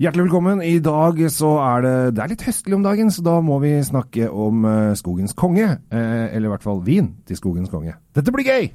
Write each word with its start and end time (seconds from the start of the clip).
Hjertelig 0.00 0.30
velkommen. 0.30 0.62
I 0.64 0.78
dag 0.80 1.18
så 1.28 1.50
er 1.60 1.82
det, 1.84 1.96
det 2.16 2.22
er 2.24 2.30
litt 2.32 2.44
høstlig 2.46 2.72
om 2.72 2.84
dagen, 2.86 3.10
så 3.12 3.20
da 3.20 3.34
må 3.44 3.58
vi 3.60 3.74
snakke 3.84 4.30
om 4.32 4.64
eh, 4.64 4.94
skogens 4.96 5.36
konge. 5.36 5.66
Eh, 5.92 6.22
eller 6.32 6.48
i 6.48 6.52
hvert 6.54 6.64
fall 6.64 6.80
vin 6.86 7.10
til 7.28 7.36
skogens 7.36 7.68
konge. 7.68 7.92
Dette 8.16 8.32
blir 8.32 8.48
gøy! 8.48 8.70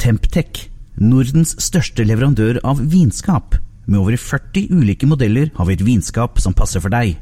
Temptec, 0.00 0.62
Nordens 0.96 1.52
største 1.60 2.08
leverandør 2.08 2.62
av 2.64 2.80
vinskap. 2.80 3.58
Med 3.84 4.00
over 4.00 4.16
40 4.16 4.72
ulike 4.72 5.10
modeller 5.10 5.52
har 5.60 5.68
vi 5.68 5.76
et 5.76 5.84
vinskap 5.84 6.40
som 6.40 6.56
passer 6.56 6.80
for 6.80 6.88
deg. 6.88 7.18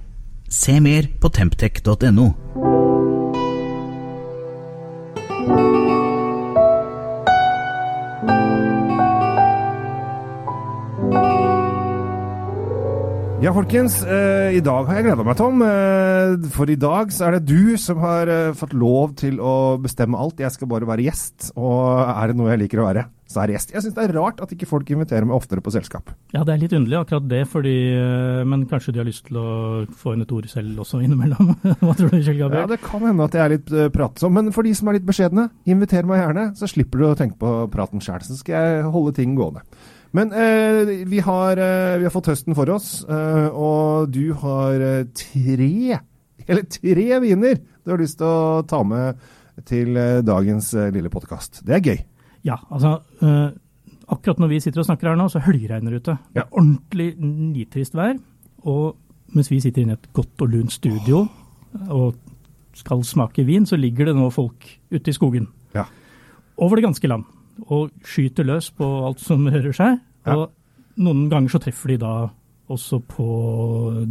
Se 0.47 0.79
mer 0.79 1.11
på 1.19 1.35
temptec.no. 1.35 2.31
Ja, 13.49 13.53
folkens. 13.57 14.03
Eh, 14.05 14.59
I 14.59 14.61
dag 14.61 14.85
har 14.85 14.99
jeg 14.99 15.07
gleda 15.07 15.25
meg, 15.25 15.37
Tom. 15.39 15.63
Eh, 15.65 16.35
for 16.53 16.69
i 16.69 16.75
dag 16.77 17.09
så 17.17 17.31
er 17.31 17.39
det 17.39 17.47
du 17.49 17.79
som 17.81 17.97
har 18.03 18.29
eh, 18.29 18.51
fått 18.53 18.75
lov 18.77 19.15
til 19.17 19.39
å 19.41 19.79
bestemme 19.81 20.21
alt. 20.21 20.43
Jeg 20.45 20.53
skal 20.53 20.69
bare 20.69 20.85
være 20.85 21.07
gjest. 21.07 21.55
Og 21.57 22.03
er 22.13 22.29
det 22.29 22.37
noe 22.37 22.51
jeg 22.53 22.61
liker 22.67 22.83
å 22.83 22.87
være, 22.91 23.07
så 23.25 23.41
er 23.41 23.49
det 23.49 23.57
gjest. 23.57 23.73
Jeg 23.73 23.87
syns 23.87 23.97
det 23.97 24.05
er 24.05 24.15
rart 24.19 24.45
at 24.45 24.53
ikke 24.53 24.69
folk 24.69 24.93
inviterer 24.93 25.25
meg 25.25 25.39
oftere 25.39 25.65
på 25.65 25.73
selskap. 25.73 26.13
Ja, 26.37 26.45
det 26.45 26.59
er 26.59 26.63
litt 26.67 26.77
underlig 26.77 27.01
akkurat 27.01 27.33
det, 27.33 27.43
fordi, 27.49 27.77
eh, 27.97 28.45
men 28.53 28.69
kanskje 28.69 28.93
de 28.93 29.01
har 29.01 29.09
lyst 29.09 29.31
til 29.33 29.41
å 29.41 29.49
få 29.97 30.13
inn 30.13 30.29
et 30.29 30.39
ord 30.43 30.53
selv 30.53 30.85
også 30.85 31.01
innimellom. 31.09 31.55
Hva 31.81 31.97
tror 31.97 32.13
du, 32.13 32.21
Kjell 32.21 32.45
Ja, 32.45 32.69
Det 32.69 32.83
kan 32.85 33.09
hende 33.09 33.33
at 33.33 33.41
jeg 33.41 33.47
er 33.47 33.57
litt 33.57 33.73
eh, 33.73 33.89
pratsom, 33.97 34.37
men 34.37 34.53
for 34.53 34.69
de 34.69 34.77
som 34.77 34.93
er 34.93 35.01
litt 35.01 35.09
beskjedne, 35.09 35.49
inviter 35.65 36.05
meg 36.05 36.21
gjerne, 36.21 36.51
så 36.53 36.69
slipper 36.69 37.01
du 37.01 37.13
å 37.15 37.17
tenke 37.17 37.41
på 37.41 37.61
praten 37.73 38.05
sjæl. 38.05 38.21
Så 38.29 38.43
skal 38.43 38.61
jeg 38.61 38.91
holde 38.93 39.17
ting 39.17 39.39
gående. 39.41 39.65
Men 40.17 40.33
eh, 40.33 41.05
vi, 41.07 41.19
har, 41.21 41.59
eh, 41.61 41.99
vi 42.01 42.07
har 42.07 42.13
fått 42.15 42.31
høsten 42.33 42.55
for 42.57 42.71
oss, 42.73 43.03
eh, 43.05 43.49
og 43.53 44.09
du 44.15 44.33
har 44.41 44.81
eh, 44.81 45.03
tre, 45.13 45.99
eller 46.49 46.65
tre 46.73 47.09
viner 47.21 47.59
du 47.85 47.93
har 47.93 48.01
lyst 48.01 48.19
til 48.21 48.29
å 48.29 48.63
ta 48.69 48.81
med 48.89 49.21
til 49.69 49.97
eh, 50.01 50.21
dagens 50.25 50.71
eh, 50.79 50.89
lille 50.95 51.11
podkast. 51.13 51.61
Det 51.67 51.77
er 51.77 51.85
gøy. 51.93 51.99
Ja, 52.49 52.57
altså 52.73 52.95
eh, 53.21 53.51
akkurat 54.09 54.41
når 54.41 54.53
vi 54.55 54.61
sitter 54.65 54.81
og 54.81 54.89
snakker 54.89 55.11
her 55.11 55.19
nå, 55.21 55.29
så 55.33 55.43
høljregner 55.45 55.93
det 55.93 56.01
ute. 56.05 56.17
Det 56.33 56.41
Ja. 56.41 56.47
er 56.47 56.57
ordentlig 56.57 57.11
nitrist 57.21 57.97
vær. 57.99 58.17
Og 58.65 58.97
mens 59.37 59.51
vi 59.53 59.61
sitter 59.61 59.85
inne 59.85 59.99
i 59.99 60.01
et 60.01 60.09
godt 60.17 60.41
og 60.47 60.55
lunt 60.55 60.73
studio 60.73 61.27
og 61.93 62.17
skal 62.79 63.03
smake 63.05 63.45
vin, 63.45 63.67
så 63.69 63.77
ligger 63.77 64.09
det 64.09 64.15
nå 64.17 64.31
folk 64.33 64.65
ute 64.95 65.11
i 65.11 65.17
skogen. 65.17 65.49
Ja. 65.77 65.85
Over 66.57 66.79
det 66.81 66.87
ganske 66.89 67.11
land. 67.11 67.27
Og 67.67 67.91
skyter 68.07 68.47
løs 68.47 68.71
på 68.71 68.87
alt 69.09 69.21
som 69.21 69.47
rører 69.51 69.75
seg. 69.75 69.99
Ja. 70.27 70.37
Og 70.37 71.03
noen 71.03 71.29
ganger 71.33 71.51
så 71.51 71.61
treffer 71.63 71.89
de 71.95 71.99
da 72.05 72.13
også 72.71 73.01
på 73.09 73.27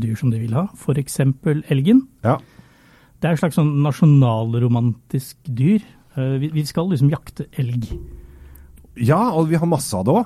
dyr 0.02 0.16
som 0.20 0.32
de 0.34 0.40
vil 0.42 0.54
ha. 0.58 0.66
F.eks. 0.74 1.20
elgen. 1.72 2.02
Ja. 2.26 2.38
Det 3.22 3.30
er 3.30 3.34
et 3.38 3.40
slags 3.42 3.56
sånn 3.58 3.76
nasjonalromantisk 3.86 5.38
dyr. 5.48 5.82
Eh, 6.18 6.38
Vi, 6.42 6.50
vi 6.54 6.66
skal 6.66 6.90
liksom 6.92 7.10
jakte 7.14 7.48
elg. 7.58 7.88
ja, 8.98 9.20
og 9.32 9.50
vi 9.50 9.56
har 9.62 9.68
masse 9.70 9.94
av 9.96 10.06
det 10.06 10.14
òg. 10.18 10.26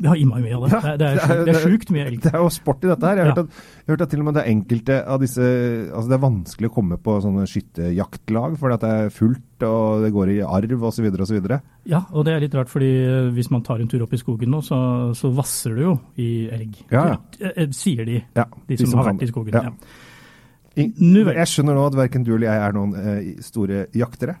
Vi 0.00 0.08
har 0.08 0.16
innmari 0.16 0.40
mye 0.46 0.56
av 0.56 0.62
det. 0.64 0.70
Ja, 0.72 0.80
det, 0.96 1.06
er- 1.10 1.18
det, 1.20 1.24
er, 1.30 1.44
det 1.44 1.52
er- 1.54 1.64
sjukt- 1.68 1.90
mye 1.92 2.04
elg. 2.08 2.20
Det 2.24 2.30
er 2.32 2.38
jo 2.40 2.48
sport 2.54 2.84
i 2.84 2.88
dette 2.88 3.04
her. 3.04 3.18
Jeg 3.20 3.26
har, 3.26 3.28
Ja. 3.28 3.34
hørt 3.34 3.42
at, 3.44 3.50
jeg 3.60 3.84
har 3.86 3.92
hørt 3.96 4.04
at 4.06 4.10
til 4.14 4.20
og 4.22 4.24
med 4.24 4.34
det 4.38 4.42
er 4.46 4.50
enkelte 4.54 4.96
av 5.06 5.20
disse 5.20 5.40
Altså 5.90 6.08
det 6.08 6.16
er 6.16 6.22
vanskelig 6.24 6.70
å 6.70 6.74
komme 6.74 6.96
på 7.04 7.16
sånne 7.20 7.44
skytterjaktlag 7.50 8.56
fordi 8.58 8.74
at 8.78 8.80
det 8.86 8.90
er 8.96 9.10
fullt 9.12 9.66
og 9.68 10.02
det 10.06 10.12
går 10.14 10.30
i 10.32 10.38
arv 10.40 10.84
osv. 10.88 11.04
osv. 11.20 11.50
Ja, 11.84 12.00
og 12.16 12.24
det 12.24 12.32
er 12.32 12.40
litt 12.40 12.54
rart, 12.56 12.70
fordi 12.72 12.88
eh, 13.04 13.30
hvis 13.36 13.50
man 13.52 13.62
tar 13.62 13.78
en 13.82 13.88
tur 13.92 14.02
opp 14.06 14.14
i 14.16 14.20
skogen 14.22 14.48
nå, 14.48 14.62
så, 14.64 14.78
så 15.14 15.28
vasser 15.36 15.74
det 15.76 15.84
jo 15.84 15.98
i 16.16 16.48
elg. 16.48 16.78
Ja, 16.90 17.04
ja. 17.12 17.18
Eh, 17.40 17.52
eh, 17.64 17.68
Sier 17.76 18.06
de, 18.08 18.22
Ja, 18.36 18.46
de 18.68 18.78
som, 18.80 18.96
har 18.96 19.10
kan 19.10 19.18
vært 19.20 19.28
i 19.28 19.32
skogen. 19.32 19.52
Ja. 19.52 19.74
Jeg 20.80 21.46
skjønner 21.50 21.74
nå 21.76 21.84
at 21.90 21.96
verken 21.98 22.24
du 22.24 22.32
eller 22.36 22.46
jeg 22.48 22.62
er 22.70 22.72
noen 22.76 22.94
eh, 22.96 23.42
store 23.44 23.84
jaktere. 23.92 24.38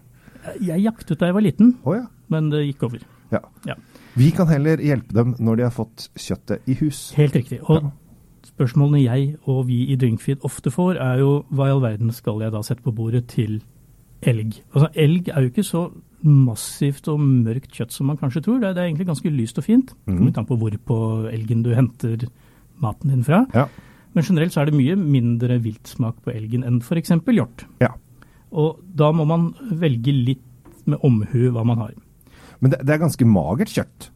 Jeg 0.62 0.80
jaktet 0.86 1.18
da 1.20 1.28
jeg 1.28 1.36
var 1.36 1.44
liten, 1.44 1.74
oh, 1.84 1.92
ja. 1.98 2.06
men 2.32 2.48
det 2.48 2.62
gikk 2.70 2.86
over. 2.88 3.02
ja. 3.34 3.74
Vi 4.18 4.30
kan 4.34 4.48
heller 4.50 4.76
hjelpe 4.82 5.14
dem 5.14 5.34
når 5.38 5.56
de 5.56 5.62
har 5.68 5.74
fått 5.74 6.08
kjøttet 6.18 6.66
i 6.68 6.74
hus. 6.80 7.12
Helt 7.16 7.34
riktig. 7.36 7.60
Og 7.68 7.82
Ja. 7.84 7.90
spørsmålene 8.44 9.02
jeg 9.04 9.36
og 9.46 9.66
vi 9.66 9.86
i 9.92 9.96
Drinkfeed 9.96 10.40
ofte 10.44 10.70
får, 10.70 10.96
er 11.00 11.18
jo 11.18 11.44
hva 11.52 11.66
i 11.68 11.70
all 11.70 11.80
verden 11.80 12.10
skal 12.12 12.40
jeg 12.40 12.52
da 12.52 12.60
sette 12.62 12.82
på 12.82 12.92
bordet 12.94 13.26
til 13.28 13.60
elg? 14.22 14.60
Altså, 14.74 14.88
elg 14.94 15.28
er 15.28 15.40
jo 15.42 15.48
ikke 15.50 15.64
så 15.64 15.90
massivt 16.24 17.08
og 17.08 17.20
mørkt 17.20 17.70
kjøtt 17.72 17.92
som 17.92 18.06
man 18.10 18.18
kanskje 18.18 18.42
tror. 18.44 18.60
Det 18.60 18.68
er, 18.68 18.74
det 18.74 18.82
er 18.82 18.88
egentlig 18.90 19.06
ganske 19.06 19.30
lyst 19.30 19.58
og 19.58 19.64
fint. 19.64 19.94
Mhm. 20.06 20.16
kommer 20.16 20.26
litt 20.26 20.38
an 20.38 20.46
på 20.46 20.58
hvor 20.58 20.78
på 20.84 20.98
elgen 21.32 21.62
du 21.62 21.70
henter 21.74 22.26
maten 22.80 23.10
din 23.10 23.24
fra. 23.24 23.46
Ja. 23.54 23.66
Men 24.14 24.24
generelt 24.24 24.52
så 24.52 24.62
er 24.62 24.64
det 24.70 24.74
mye 24.74 24.96
mindre 24.96 25.60
viltsmak 25.62 26.16
på 26.24 26.34
elgen 26.34 26.64
enn 26.66 26.80
f.eks. 26.82 27.08
hjort. 27.30 27.64
Ja. 27.80 27.94
Og 28.52 28.80
da 28.94 29.12
må 29.12 29.24
man 29.26 29.54
velge 29.70 30.12
litt 30.12 30.42
med 30.86 30.98
omhu 31.04 31.50
hva 31.52 31.64
man 31.64 31.78
har. 31.78 31.92
Men 32.60 32.74
det, 32.74 32.82
det 32.86 32.94
er 32.94 33.02
ganske 33.02 33.28
magert 33.28 33.72
kjøtt. 33.74 34.10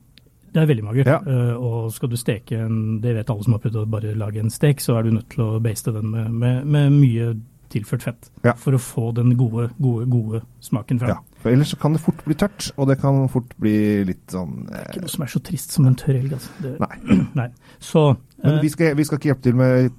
Det 0.54 0.62
er 0.62 0.68
veldig 0.70 0.84
magert. 0.86 1.10
Ja. 1.10 1.18
Uh, 1.26 1.54
og 1.58 1.90
skal 1.94 2.12
du 2.12 2.16
steke 2.20 2.60
en 2.62 3.00
Det 3.02 3.16
vet 3.16 3.30
alle 3.32 3.42
som 3.42 3.56
har 3.56 3.62
prøvd 3.64 3.80
å 3.80 3.88
bare 3.90 4.14
lage 4.18 4.42
en 4.42 4.52
stek, 4.54 4.82
så 4.82 4.98
er 4.98 5.06
du 5.06 5.16
nødt 5.16 5.32
til 5.34 5.42
å 5.42 5.58
baste 5.64 5.94
den 5.94 6.12
med, 6.12 6.30
med, 6.30 6.68
med 6.76 6.94
mye 6.94 7.32
tilført 7.74 8.06
fett. 8.06 8.30
Ja. 8.44 8.54
For 8.60 8.76
å 8.76 8.80
få 8.82 9.08
den 9.16 9.34
gode, 9.38 9.70
gode, 9.82 10.06
gode 10.12 10.44
smaken 10.62 11.00
fram. 11.02 11.16
Ja. 11.16 11.33
For 11.44 11.52
ellers 11.52 11.74
så 11.74 11.76
kan 11.76 11.92
det 11.92 12.00
fort 12.00 12.22
bli 12.24 12.32
tørt, 12.40 12.70
og 12.80 12.86
det 12.88 12.94
kan 13.02 13.26
fort 13.28 13.50
bli 13.60 14.00
litt 14.08 14.32
sånn 14.32 14.62
Det 14.64 14.78
er 14.78 14.80
eh, 14.80 14.86
ikke 14.94 15.02
noe 15.04 15.12
som 15.12 15.24
er 15.26 15.30
så 15.34 15.40
trist 15.44 15.74
som 15.76 15.84
en 15.90 15.96
tørr 16.00 16.16
elg, 16.16 16.30
altså. 16.32 16.48
Det, 16.64 16.70
Nei. 16.80 16.96
nei. 17.40 17.48
Så 17.84 18.16
Men 18.40 18.54
eh, 18.54 18.62
vi 18.62 18.70
skal, 18.72 18.94
vi 18.96 19.04
skal 19.04 19.20
ikke 19.20 19.28
hjelpe 19.28 19.44
til 19.44 19.52
med 19.60 19.92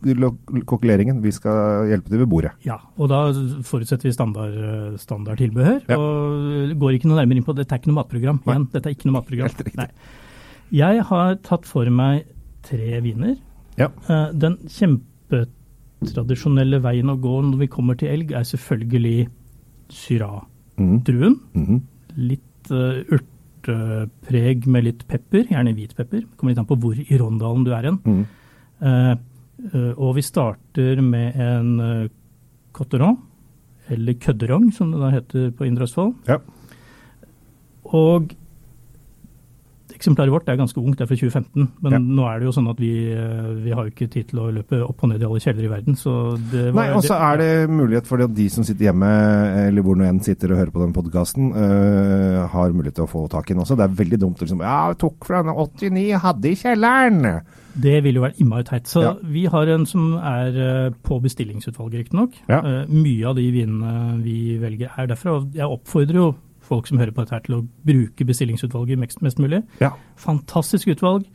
kokkeleringen, 0.71 1.19
vi 1.21 1.29
skal 1.35 1.85
hjelpe 1.91 2.09
til 2.09 2.17
ved 2.23 2.29
bordet. 2.31 2.53
Ja, 2.65 2.79
og 2.97 3.05
da 3.13 3.19
forutsetter 3.61 4.09
vi 4.09 4.13
standard, 4.15 4.55
eh, 4.57 4.97
standard 5.01 5.37
tilbehør. 5.43 5.79
Ja. 5.85 5.97
Og 6.01 6.73
går 6.81 6.97
ikke 6.97 7.09
noe 7.11 7.19
nærmere 7.21 7.37
inn 7.43 7.45
på 7.45 7.53
Dette 7.59 7.73
er 7.77 7.81
ikke 7.83 7.91
noe 7.93 8.01
matprogram. 8.01 8.37
Nei. 8.41 8.49
Igjen, 8.55 8.65
dette 8.73 8.85
er 8.89 8.93
ikke 8.97 9.09
noe 9.11 9.17
matprogram. 9.19 9.53
Helt. 9.53 9.77
Nei. 9.77 9.89
Jeg 10.81 10.95
har 11.11 11.29
tatt 11.45 11.69
for 11.69 11.85
meg 11.93 12.25
tre 12.65 12.89
viner. 13.05 13.37
Ja. 13.77 13.93
Eh, 14.09 14.33
Den 14.33 14.57
kjempetradisjonelle 14.65 16.81
veien 16.81 17.05
å 17.13 17.21
gå 17.21 17.37
når 17.51 17.61
vi 17.61 17.69
kommer 17.77 17.93
til 18.01 18.09
elg, 18.15 18.33
er 18.33 18.41
selvfølgelig 18.49 19.29
Mm. 20.77 21.39
Mhm. 21.53 21.81
Litt 22.15 22.71
uh, 22.71 23.03
urtepreg 23.15 24.67
med 24.67 24.87
litt 24.87 25.05
pepper, 25.07 25.45
gjerne 25.51 25.75
hvit 25.75 25.95
pepper. 25.95 26.25
Kommer 26.35 26.53
litt 26.53 26.61
an 26.61 26.69
på 26.69 26.79
hvor 26.79 26.99
i 26.99 27.19
Rondalen 27.19 27.65
du 27.65 27.71
er 27.75 27.89
hen. 27.89 27.99
Mm. 28.05 28.25
Uh, 28.81 29.13
uh, 29.73 29.93
og 29.95 30.15
vi 30.17 30.25
starter 30.25 31.01
med 31.01 31.39
en 31.39 31.71
uh, 31.79 32.07
cotteron, 32.75 33.17
eller 33.89 34.17
kødderong 34.19 34.71
som 34.73 34.91
det 34.91 35.01
da 35.03 35.11
heter 35.13 35.51
på 35.55 35.67
Indre 35.67 35.87
Østfold. 35.87 36.15
Ja. 36.27 36.39
Og 37.95 38.33
eksemplaret 39.95 40.31
vårt 40.31 40.49
er 40.49 40.57
ganske 40.59 40.77
ungt, 40.81 40.97
det 40.97 41.05
er 41.05 41.09
fra 41.09 41.15
2015. 41.17 41.67
Men 41.81 41.91
Ja. 41.91 41.99
nå 41.99 42.27
er 42.29 42.39
det 42.39 42.45
jo 42.45 42.51
sånn 42.55 42.69
at 42.69 42.77
vi, 42.79 43.11
eh, 43.11 43.53
vi 43.63 43.71
har 43.71 43.85
jo 43.85 43.91
ikke 43.91 44.09
tid 44.11 44.27
til 44.29 44.39
å 44.39 44.51
løpe 44.53 44.81
opp 44.87 45.03
og 45.03 45.09
ned 45.09 45.21
i 45.21 45.25
alle 45.25 45.39
kjeller 45.39 45.63
i 45.65 45.71
verden. 45.71 45.95
Så 45.95 46.37
det 46.51 46.73
var, 46.73 46.83
Nei, 46.85 46.93
og 46.95 47.03
så 47.03 47.15
er 47.33 47.37
det 47.37 47.69
mulighet 47.69 48.05
for 48.05 48.21
at 48.21 48.33
de 48.35 48.47
som 48.49 48.63
sitter 48.63 48.85
hjemme, 48.91 49.67
eller 49.67 49.81
hvor 49.81 49.95
nå 49.95 50.03
enn 50.07 50.19
sitter 50.21 50.51
og 50.51 50.57
hører 50.59 50.71
på 50.71 50.83
den 50.85 50.93
podkasten, 50.93 51.51
har 51.55 52.71
mulighet 52.73 52.95
til 52.95 53.05
å 53.05 53.09
få 53.09 53.29
tak 53.29 53.49
i 53.49 53.53
den 53.53 53.63
også. 53.63 53.75
Det 53.77 53.85
er 53.89 53.95
veldig 54.03 54.19
dumt 54.19 54.39
liksom 54.39 54.59
Ja, 54.61 54.87
jeg 54.89 54.97
tok 54.99 55.25
fra 55.25 55.41
den 55.43 55.53
89 55.53 56.13
hadde 56.19 56.45
i 56.51 56.55
kjelleren. 56.55 57.41
Det 57.75 58.01
vil 58.05 58.15
jo 58.15 58.21
være 58.23 58.37
innmari 58.39 58.63
teit. 58.63 58.83
Så 58.87 59.01
Ja. 59.03 59.13
vi 59.21 59.45
har 59.47 59.67
en 59.67 59.85
som 59.85 60.13
er 60.15 60.47
eh, 60.55 60.89
på 61.03 61.19
bestillingsutvalget, 61.21 62.07
riktignok. 62.09 62.31
Ja. 62.47 62.61
Uh, 62.61 62.85
Mye 62.87 63.25
av 63.27 63.35
de 63.35 63.51
vinene 63.51 64.23
vi 64.23 64.57
velger 64.57 64.89
er 64.97 65.07
derfra. 65.07 65.35
Og 65.41 65.51
jeg 65.53 65.67
oppfordrer 65.67 66.13
jo 66.15 66.35
folk 66.67 66.89
som 66.89 67.01
hører 67.01 67.13
på 67.15 67.23
dette 67.23 67.35
her 67.35 67.43
til 67.45 67.57
å 67.59 67.63
bruke 67.87 68.27
bestillingsutvalget 68.27 69.01
mest, 69.01 69.21
mest 69.25 69.41
mulig. 69.41 69.63
Ja. 69.81 69.93
Fantastisk 70.21 70.91
utvalg. 70.93 71.27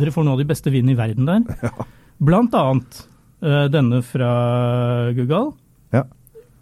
Dere 0.00 0.14
får 0.14 0.26
noe 0.26 0.36
av 0.36 0.42
de 0.42 0.48
beste 0.48 0.72
vinene 0.74 0.96
i 0.96 0.98
verden 0.98 1.28
der. 1.28 1.70
Blant 2.26 2.56
annet 2.56 3.04
uh, 3.44 3.66
denne 3.72 4.02
fra 4.06 4.32
Google. 5.16 5.54
Ja. 5.94 6.06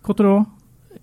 Cottereau. 0.04 0.44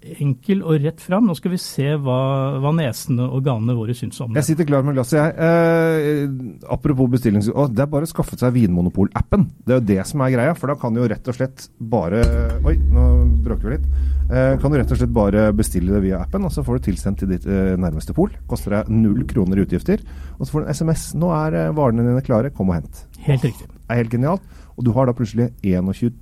Enkel 0.02 0.64
og 0.66 0.82
rett 0.82 1.02
fram. 1.04 1.28
Nå 1.30 1.36
skal 1.38 1.54
vi 1.54 1.60
se 1.62 1.92
hva, 2.02 2.18
hva 2.64 2.72
nesene 2.74 3.28
og 3.28 3.44
ganene 3.46 3.76
våre 3.78 3.94
syns 3.98 4.18
om 4.24 4.34
Jeg 4.38 4.48
sitter 4.48 4.66
klar 4.66 4.86
med 4.88 4.96
glasset, 4.98 5.20
jeg. 5.20 5.36
Eh, 5.38 6.64
apropos 6.74 7.12
bestillings... 7.12 7.52
Å, 7.52 7.68
det 7.70 7.84
er 7.86 7.92
bare 7.92 8.08
å 8.08 8.10
skaffe 8.10 8.40
seg 8.40 8.56
Vinmonopol-appen. 8.56 9.46
Det 9.62 9.76
er 9.76 9.82
jo 9.82 9.88
det 9.92 10.00
som 10.10 10.24
er 10.26 10.34
greia, 10.34 10.56
for 10.58 10.74
da 10.74 10.78
kan 10.82 10.96
du 10.96 11.04
jo 11.04 11.12
rett 11.12 11.30
og 11.30 11.38
slett 11.38 11.68
bare 11.78 12.24
Oi, 12.66 12.80
nå 12.90 13.11
bråker 13.46 13.68
vi 13.68 13.76
litt. 13.76 13.88
Eh, 14.32 14.54
kan 14.62 14.72
du 14.72 14.78
rett 14.80 14.92
og 14.94 15.00
slett 15.00 15.14
bare 15.16 15.48
bestille 15.56 15.94
det 15.96 16.04
via 16.06 16.22
appen, 16.24 16.46
og 16.48 16.54
så 16.54 16.64
får 16.66 16.80
du 16.80 16.88
tilsendt 16.90 17.22
til 17.22 17.32
ditt 17.34 17.48
eh, 17.50 17.74
nærmeste 17.80 18.16
pol. 18.18 18.32
Koster 18.50 18.78
deg 18.78 18.92
null 18.94 19.26
kroner 19.30 19.60
i 19.60 19.66
utgifter. 19.66 20.04
Og 20.38 20.46
så 20.46 20.54
får 20.54 20.64
du 20.64 20.68
en 20.68 20.80
SMS. 20.80 21.10
'Nå 21.16 21.34
er 21.36 21.60
eh, 21.60 21.74
varene 21.76 22.08
dine 22.08 22.24
klare, 22.26 22.54
kom 22.54 22.72
og 22.72 22.80
hent'. 22.80 23.04
Helt 23.28 23.44
riktig. 23.46 23.68
Det 23.68 23.90
er 23.90 24.02
helt 24.04 24.16
genialt. 24.16 24.56
Og 24.78 24.86
du 24.88 24.94
har 24.96 25.06
da 25.06 25.14
plutselig 25.18 25.52
21 25.64 26.14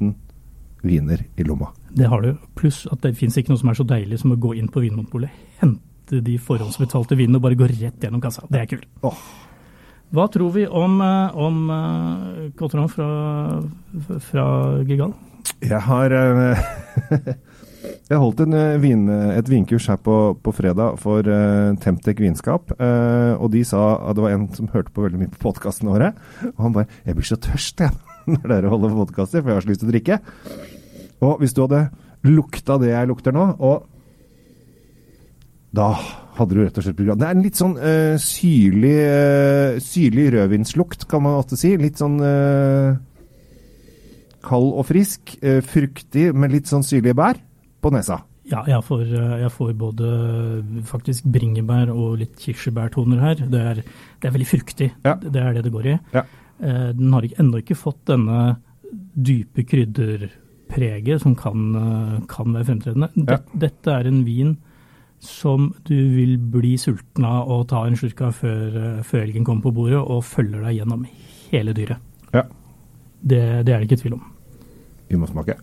000 0.00 0.14
viner 0.84 1.24
i 1.36 1.46
lomma. 1.46 1.70
Det 1.90 2.08
har 2.10 2.20
du. 2.20 2.34
Pluss 2.58 2.84
at 2.92 3.00
det 3.02 3.16
fins 3.16 3.38
ikke 3.40 3.54
noe 3.54 3.62
som 3.62 3.72
er 3.72 3.78
så 3.78 3.86
deilig 3.88 4.20
som 4.20 4.34
å 4.34 4.40
gå 4.40 4.52
inn 4.58 4.68
på 4.68 4.82
Vinmonopolet, 4.84 5.32
hente 5.62 6.20
de 6.20 6.36
forhåndsbetalte 6.38 7.16
vinene 7.16 7.40
og 7.40 7.46
bare 7.46 7.58
gå 7.58 7.68
rett 7.70 8.04
gjennom 8.04 8.20
kassa. 8.20 8.44
Det 8.52 8.60
er 8.60 8.70
kult. 8.74 8.88
Oh. 9.06 9.16
Hva 10.14 10.28
tror 10.30 10.52
vi 10.54 10.66
om, 10.68 11.00
eh, 11.02 11.36
om 11.36 11.70
uh, 11.70 12.50
Cotron 12.58 12.90
fra, 12.92 13.08
fra 14.28 14.44
Gigal? 14.86 15.14
Jeg 15.64 15.80
har 15.86 16.12
eh, 16.12 16.64
Jeg 18.10 18.20
holdt 18.20 18.42
eh, 18.44 18.76
vin, 18.80 19.06
et 19.08 19.48
vinkurs 19.48 19.86
her 19.88 19.96
på, 20.00 20.16
på 20.44 20.52
fredag 20.56 20.98
for 21.00 21.24
uh, 21.24 21.72
Temtec 21.80 22.20
vinskap. 22.20 22.72
Uh, 22.76 23.36
og 23.40 23.50
de 23.52 23.62
sa 23.64 23.94
at 24.10 24.16
det 24.16 24.24
var 24.24 24.34
en 24.36 24.46
som 24.56 24.68
hørte 24.72 24.92
på 24.92 25.04
veldig 25.04 25.20
mye 25.22 25.32
på 25.32 25.40
podkasten 25.40 25.88
våre. 25.88 26.12
Og 26.54 26.60
han 26.66 26.76
bare 26.76 26.88
'Jeg 27.04 27.16
blir 27.16 27.28
så 27.28 27.40
tørst, 27.40 27.80
jeg, 27.80 27.92
når 28.32 28.44
dere 28.48 28.72
holder 28.72 28.92
på 28.92 29.06
podkaster, 29.06 29.40
for 29.40 29.52
jeg 29.52 29.56
har 29.56 29.64
så 29.64 29.72
lyst 29.72 29.84
til 29.84 29.88
å 29.88 29.94
drikke'. 29.94 30.20
Og 31.24 31.40
hvis 31.40 31.56
du 31.56 31.62
hadde 31.64 31.88
lukta 32.24 32.78
det 32.80 32.92
jeg 32.92 33.08
lukter 33.08 33.32
nå, 33.36 33.48
og 33.60 33.88
da 35.74 35.88
hadde 36.38 36.54
du 36.54 36.60
rett 36.62 36.76
og 36.78 36.84
slett 36.84 36.98
program. 36.98 37.18
Det 37.18 37.26
er 37.26 37.34
en 37.34 37.44
litt 37.44 37.58
sånn 37.58 37.74
uh, 37.78 38.14
syrlig, 38.20 38.96
uh, 39.00 39.80
syrlig 39.82 40.28
rødvinslukt, 40.34 41.08
kan 41.10 41.24
man 41.24 41.40
ofte 41.40 41.58
si. 41.58 41.74
Litt 41.80 42.00
sånn 42.00 42.18
eh, 42.22 42.94
kald 44.44 44.70
og 44.78 44.86
frisk. 44.90 45.34
eh, 45.42 45.60
fruktig 45.64 46.28
med 46.34 46.52
litt 46.52 46.70
sånn 46.70 46.84
syrlige 46.86 47.16
bær 47.18 47.40
på 47.82 47.90
nesa. 47.94 48.20
Ja, 48.44 48.60
jeg 48.68 48.82
får, 48.84 49.02
eh, 49.08 49.38
jeg 49.40 49.50
får 49.54 49.72
både 49.80 50.08
faktisk 50.84 51.24
bringebær 51.32 51.88
og 51.94 52.18
litt 52.20 52.36
kirsebærtoner 52.36 53.20
her. 53.24 53.34
Det 53.48 53.60
er, 53.60 53.74
det 54.20 54.28
er 54.28 54.34
veldig 54.36 54.48
fruktig. 54.50 54.90
Ja. 55.04 55.14
Det 55.16 55.40
er 55.40 55.54
det 55.56 55.64
det 55.64 55.72
går 55.72 55.86
i. 55.94 55.98
Ja. 56.12 56.24
Eh, 56.60 56.92
Den 56.92 57.12
har 57.16 57.22
ennå 57.40 57.62
ikke 57.62 57.76
fått 57.76 58.04
denne 58.06 58.56
dype 59.16 59.64
krydderpreget 59.66 61.22
som 61.22 61.34
kan, 61.34 61.74
eh, 61.74 62.20
kan 62.28 62.52
være 62.52 62.64
fremtredende. 62.68 63.08
Ja. 63.16 63.36
Det, 63.38 63.58
dette 63.58 63.90
er 63.96 64.06
en 64.06 64.24
vin 64.24 64.56
som 65.20 65.72
du 65.84 65.94
vil 65.94 66.36
bli 66.36 66.74
sulten 66.76 67.24
av 67.24 67.48
å 67.48 67.62
ta 67.66 67.86
en 67.86 67.96
slurk 67.96 68.20
av 68.20 68.34
før, 68.34 68.76
eh, 68.98 69.02
før 69.02 69.22
elgen 69.24 69.44
kommer 69.44 69.62
på 69.62 69.74
bordet, 69.74 70.02
og 70.04 70.22
følger 70.22 70.60
deg 70.66 70.80
gjennom 70.82 71.06
hele 71.50 71.72
dyret. 71.72 71.96
Ja. 72.34 72.42
Det, 73.24 73.64
det 73.64 73.72
er 73.72 73.80
det 73.80 73.88
ikke 73.88 74.02
tvil 74.02 74.18
om. 74.18 74.24
Vi 75.14 75.18
må 75.22 75.28
smake. 75.30 75.54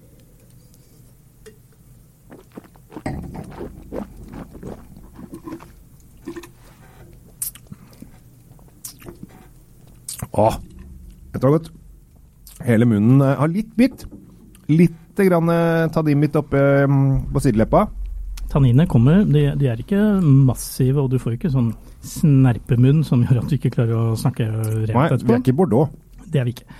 Åh, 10.31 10.55
dette 11.33 11.43
var 11.43 11.57
godt. 11.57 11.67
Hele 12.63 12.87
munnen 12.87 13.19
eh, 13.19 13.33
har 13.35 13.51
litt 13.51 13.73
bitt. 13.75 14.05
Litt 14.71 15.19
grann 15.19 15.51
eh, 15.51 15.89
tannimbitt 15.91 16.37
oppe 16.39 16.61
mm, 16.87 17.33
på 17.33 17.43
sideleppa. 17.43 17.89
Tanninene 18.53 18.87
kommer, 18.87 19.25
de, 19.27 19.49
de 19.59 19.67
er 19.67 19.83
ikke 19.83 19.99
massive, 20.23 21.03
og 21.03 21.11
du 21.11 21.19
får 21.19 21.35
ikke 21.35 21.51
sånn 21.51 21.73
snerpemunn 22.07 23.03
som 23.07 23.27
gjør 23.27 23.43
at 23.43 23.51
du 23.51 23.57
ikke 23.59 23.73
klarer 23.75 23.99
å 23.99 24.15
snakke 24.19 24.47
rett 24.47 24.95
etterpå. 24.95 25.03
Nei, 25.11 25.21
vi 25.27 25.35
er 25.35 25.43
ikke 25.43 25.57
Bordeaux. 25.59 25.91
Det 26.31 26.39
er 26.39 26.47
vi 26.47 26.55
ikke. 26.55 26.71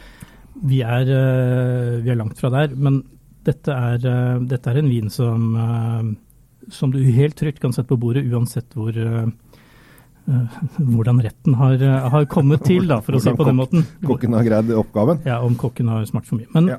Vi 0.62 0.82
er, 0.86 1.10
eh, 1.10 2.02
vi 2.04 2.12
er 2.12 2.20
langt 2.20 2.38
fra 2.40 2.52
der, 2.54 2.76
men 2.76 3.02
dette 3.46 3.74
er, 3.74 4.04
eh, 4.06 4.40
dette 4.46 4.70
er 4.70 4.78
en 4.78 4.90
vin 4.90 5.10
som, 5.10 5.56
eh, 5.56 6.70
som 6.70 6.92
du 6.92 7.00
helt 7.02 7.36
trygt 7.36 7.60
kan 7.60 7.74
sette 7.74 7.90
på 7.90 8.00
bordet, 8.00 8.26
uansett 8.30 8.70
hvor 8.74 8.94
hvordan 10.78 11.18
retten 11.20 11.56
har, 11.58 11.78
har 12.14 12.26
kommet 12.30 12.62
til, 12.64 12.86
da, 12.88 13.00
for 13.02 13.18
å 13.18 13.20
si 13.20 13.32
på 13.34 13.44
den 13.44 13.58
måten. 13.58 13.84
Kokken 14.06 14.36
har 14.38 14.46
greid 14.46 14.70
oppgaven. 14.78 15.26
Ja, 15.26 15.40
om 15.42 15.56
kokken 15.60 15.90
har 15.90 16.06
smakt 16.06 16.28
for 16.28 16.38
mye. 16.38 16.48
Men 16.54 16.68
Ja. 16.68 16.78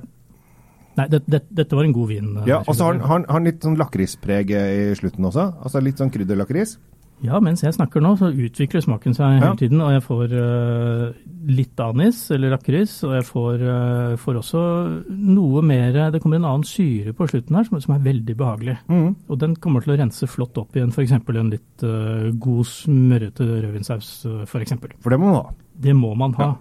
nei, 0.96 1.08
det, 1.08 1.24
det, 1.26 1.42
dette 1.50 1.74
var 1.74 1.84
en 1.84 1.92
god 1.92 2.08
vin. 2.08 2.38
Ja, 2.46 2.62
og 2.62 2.76
så 2.78 2.94
har 3.02 3.18
den 3.26 3.44
litt 3.44 3.60
sånn 3.60 3.76
lakrispreg 3.76 4.54
i 4.54 4.94
slutten 4.94 5.26
også. 5.26 5.48
Altså 5.60 5.82
litt 5.82 5.98
sånn 5.98 6.12
krydderlakris. 6.14 6.78
Ja, 7.22 7.38
mens 7.42 7.62
jeg 7.62 7.74
snakker 7.76 8.02
nå, 8.02 8.16
så 8.18 8.32
utvikler 8.32 8.82
smaken 8.82 9.14
seg 9.14 9.36
Ja. 9.36 9.44
hele 9.44 9.58
tiden. 9.60 9.80
Og 9.84 9.92
jeg 9.94 10.02
får 10.02 10.32
uh, 10.34 11.12
litt 11.46 11.78
anis, 11.80 12.24
eller 12.34 12.50
lakris, 12.56 12.96
og 13.06 13.14
jeg 13.14 13.26
får, 13.28 13.62
uh, 13.62 14.16
får 14.18 14.40
også 14.40 14.62
noe 15.10 15.62
mer 15.62 16.10
Det 16.10 16.22
kommer 16.22 16.40
en 16.40 16.48
annen 16.48 16.66
syre 16.66 17.14
på 17.14 17.28
slutten 17.30 17.56
her, 17.56 17.68
som, 17.68 17.80
som 17.80 17.94
er 17.94 18.02
veldig 18.02 18.36
behagelig. 18.36 18.76
Mm. 18.88 19.14
Og 19.28 19.38
den 19.38 19.54
kommer 19.56 19.84
til 19.84 19.94
å 19.94 20.00
rense 20.00 20.26
flott 20.26 20.58
opp 20.58 20.74
igjen 20.76 20.90
f.eks. 20.90 21.14
en 21.14 21.54
litt 21.54 21.86
uh, 21.86 22.32
god 22.34 22.66
smørrete 22.66 23.46
rødvinsaus, 23.46 24.12
for 24.50 24.60
f.eks. 24.60 24.76
For 25.00 25.14
det 25.14 25.22
må 25.22 25.30
man 25.30 25.40
ha. 25.40 25.56
Det 25.82 25.96
må 25.96 26.14
man 26.18 26.34
ha. 26.40 26.52
Ja. 26.52 26.60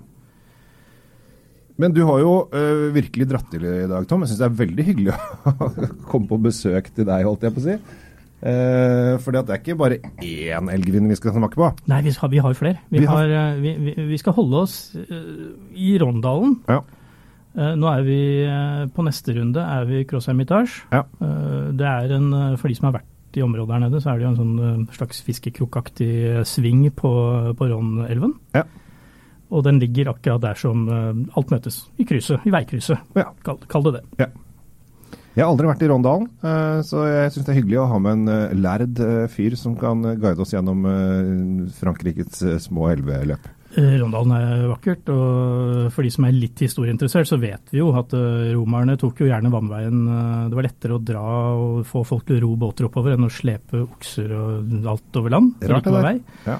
Men 1.82 1.96
du 1.96 2.04
har 2.06 2.20
jo 2.22 2.34
øh, 2.54 2.94
virkelig 2.94 3.26
dratt 3.32 3.48
til 3.50 3.64
i 3.66 3.88
dag, 3.90 4.06
Tom. 4.06 4.22
Jeg 4.22 4.32
syns 4.32 4.42
det 4.44 4.48
er 4.50 4.58
veldig 4.60 4.86
hyggelig 4.86 5.16
å 5.50 5.70
komme 6.12 6.30
på 6.30 6.38
besøk 6.44 6.92
til 6.94 7.08
deg, 7.10 7.26
holdt 7.26 7.48
jeg 7.48 7.56
på 7.56 7.64
å 7.64 7.66
si. 7.66 7.78
Uh, 8.42 9.20
fordi 9.22 9.42
det 9.46 9.54
er 9.54 9.60
ikke 9.62 9.76
bare 9.78 9.98
én 10.26 10.70
elgvin 10.74 11.08
vi 11.12 11.16
skal 11.20 11.36
smake 11.36 11.60
på. 11.60 11.68
Nei, 11.92 12.00
vi, 12.08 12.10
har, 12.18 12.30
vi 12.34 12.40
har 12.42 12.56
flere. 12.58 12.80
Vi, 12.90 13.00
Vi 13.04 13.06
har- 13.06 13.30
eh, 13.30 13.60
vi, 13.62 13.94
vi, 14.10 14.18
skal 14.18 14.34
holde 14.34 14.64
oss 14.64 14.96
eh, 14.98 15.54
i 15.78 15.92
Rondalen. 16.02 16.56
Ja. 16.68 16.80
Eh, 17.54 17.76
nå 17.78 17.86
er 17.92 18.02
vi 18.08 18.20
eh, 18.48 18.86
på 18.96 19.04
neste 19.06 19.36
runde 19.38 19.62
er 19.62 19.86
vi 19.86 20.04
Cross 20.10 20.26
Hermitage. 20.32 20.82
Ja. 20.92 21.04
Eh, 21.22 21.72
det 21.78 21.86
er 21.86 22.16
en, 22.18 22.32
eh, 22.34 22.56
For 22.58 22.68
de 22.72 22.76
som 22.80 22.90
har 22.90 22.98
vært 23.02 23.38
i 23.38 23.44
området 23.46 23.72
her 23.78 23.84
nede, 23.86 24.02
så 24.04 24.10
er 24.12 24.18
det 24.20 24.26
jo 24.26 24.30
en 24.34 24.40
sånn 24.42 24.60
eh, 24.88 24.94
slags 24.98 25.22
fiskekrokaktig 25.28 26.12
eh, 26.40 26.44
sving 26.48 26.86
på, 26.96 27.12
på 27.60 27.70
Rondelven. 27.70 28.34
Ja. 28.58 28.64
Og 29.52 29.66
den 29.68 29.80
ligger 29.84 30.14
akkurat 30.16 30.42
der 30.42 30.56
som 30.56 30.88
eh, 30.90 31.14
alt 31.38 31.52
møtes. 31.52 31.84
I 32.00 32.06
krysset. 32.08 32.42
I 32.48 32.52
veikrysset. 32.58 32.98
Ja. 33.20 33.30
Kall, 33.46 33.60
kall 33.68 33.84
det 33.90 34.00
det. 34.00 34.32
Jeg 35.32 35.46
har 35.46 35.50
aldri 35.54 35.70
vært 35.70 35.84
i 35.86 35.88
Rondalen, 35.88 36.28
øh, 36.44 36.82
så 36.84 37.06
jeg 37.08 37.32
syns 37.32 37.46
det 37.48 37.54
er 37.54 37.60
hyggelig 37.62 37.78
å 37.80 37.88
ha 37.88 38.00
med 38.04 38.18
en 38.18 38.32
øh, 38.34 38.54
lærd 38.60 39.00
øh, 39.00 39.28
fyr 39.32 39.56
som 39.56 39.78
kan 39.80 40.02
guide 40.20 40.44
oss 40.44 40.52
gjennom 40.52 40.84
Frankrikes 41.78 42.42
små 42.66 42.90
elveløp. 42.92 43.48
Eh, 43.80 43.94
Rondalen 44.02 44.34
er 44.36 44.66
vakkert, 44.68 45.08
og 45.14 45.86
for 45.96 46.04
de 46.04 46.12
som 46.12 46.26
er 46.28 46.36
litt 46.36 46.60
historieinteressert, 46.60 47.30
så 47.30 47.38
vet 47.40 47.72
vi 47.72 47.80
jo 47.80 47.94
at 47.96 48.12
eh, 48.18 48.50
romerne 48.58 48.98
tok 49.00 49.22
jo 49.24 49.30
gjerne 49.30 49.52
vannveien. 49.54 50.02
eh, 50.12 50.50
Det 50.52 50.58
var 50.60 50.68
lettere 50.68 50.98
å 50.98 51.04
dra 51.08 51.24
og 51.56 51.86
få 51.88 52.04
folk 52.08 52.26
til 52.28 52.42
å 52.42 52.44
ro 52.44 52.52
båter 52.60 52.90
oppover 52.90 53.16
enn 53.16 53.30
å 53.30 53.32
slepe 53.32 53.80
okser 53.86 54.34
og 54.36 54.76
alt 54.92 55.22
over 55.22 55.32
land. 55.38 55.54
Rart 55.72 55.88
det 55.88 55.96
der. 55.96 56.20
Ja. 56.50 56.58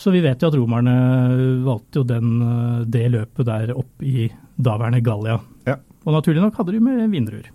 Så 0.00 0.12
vi 0.12 0.20
vet 0.24 0.40
jo 0.44 0.48
at 0.52 0.56
romerne 0.60 0.94
valgte 1.64 2.02
jo 2.02 2.04
den, 2.12 2.36
eh, 2.44 2.84
det 2.84 3.06
løpet 3.16 3.48
der 3.48 3.72
opp 3.80 4.04
i 4.04 4.28
daværende 4.60 5.00
Gallia. 5.04 5.40
Ja. 5.64 5.78
Og 6.06 6.14
naturlig 6.16 6.40
nok 6.40 6.56
hadde 6.56 6.72
de 6.72 6.80
med 6.80 7.02
vindruer. 7.12 7.50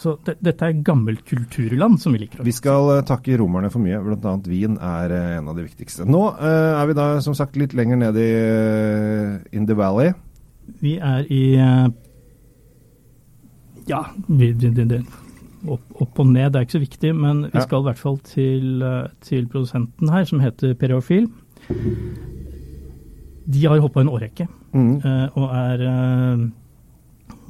Så 0.00 0.14
det, 0.24 0.36
dette 0.44 0.66
er 0.68 0.82
gammelt 0.84 1.22
kulturland 1.28 1.98
som 2.00 2.12
vi 2.14 2.22
liker. 2.22 2.42
Vi 2.44 2.52
skal 2.56 2.90
øh, 2.98 3.00
takke 3.08 3.36
romerne 3.40 3.70
for 3.72 3.82
mye, 3.82 3.98
bl.a. 4.04 4.34
vin 4.46 4.76
er 4.76 5.14
øh, 5.16 5.38
en 5.38 5.48
av 5.48 5.56
de 5.56 5.64
viktigste. 5.64 6.04
Nå 6.08 6.22
øh, 6.36 6.72
er 6.76 6.84
vi 6.90 6.96
da 6.96 7.08
som 7.24 7.36
sagt 7.36 7.56
litt 7.60 7.74
lenger 7.76 8.00
ned 8.00 8.20
i 8.20 8.28
uh, 8.36 9.56
In 9.56 9.66
the 9.68 9.76
Valley. 9.76 10.12
Vi 10.80 10.98
er 11.00 11.26
i 11.32 11.42
uh, 11.60 11.88
Ja, 13.90 14.04
vi, 14.28 14.52
det, 14.52 14.76
det, 14.76 15.00
opp, 15.66 15.82
opp 16.00 16.20
og 16.22 16.28
ned 16.30 16.52
det 16.52 16.60
er 16.60 16.66
ikke 16.66 16.78
så 16.78 16.84
viktig, 16.84 17.14
men 17.16 17.42
vi 17.48 17.58
Ja. 17.58 17.64
skal 17.66 17.82
i 17.82 17.88
hvert 17.88 17.98
fall 17.98 18.18
til, 18.18 18.82
eh, 18.82 19.08
til 19.20 19.48
produsenten 19.48 20.08
her, 20.08 20.24
som 20.24 20.40
heter 20.40 20.74
Periofil. 20.74 21.28
De 23.50 23.66
har 23.66 23.80
holdt 23.80 23.92
på 23.92 24.00
en 24.00 24.08
årrekke, 24.08 24.46
mm. 24.72 24.96
uh, 25.04 25.28
og 25.34 25.50
er, 25.56 25.80
eh, 25.82 26.32
eh, 26.32 26.48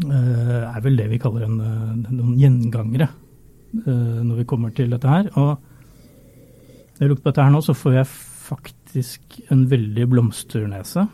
er 0.08 0.80
vel 0.84 0.96
det 0.96 1.08
vi 1.10 1.20
kaller 1.20 1.44
en, 1.46 1.60
eh, 1.60 2.10
noen 2.14 2.36
gjengangere 2.40 3.08
eh, 3.10 4.20
når 4.24 4.42
vi 4.42 4.48
kommer 4.48 4.72
til 4.74 4.92
dette 4.94 5.08
her. 5.10 5.30
Og 5.36 5.58
når 6.96 7.04
jeg 7.04 7.12
lukter 7.12 7.24
på 7.24 7.32
dette 7.32 7.46
her 7.46 7.54
nå, 7.54 7.62
så 7.64 7.76
får 7.76 7.96
jeg 7.98 8.10
faktisk 8.50 9.40
en 9.52 9.66
veldig 9.70 10.08
blomsternese. 10.10 11.06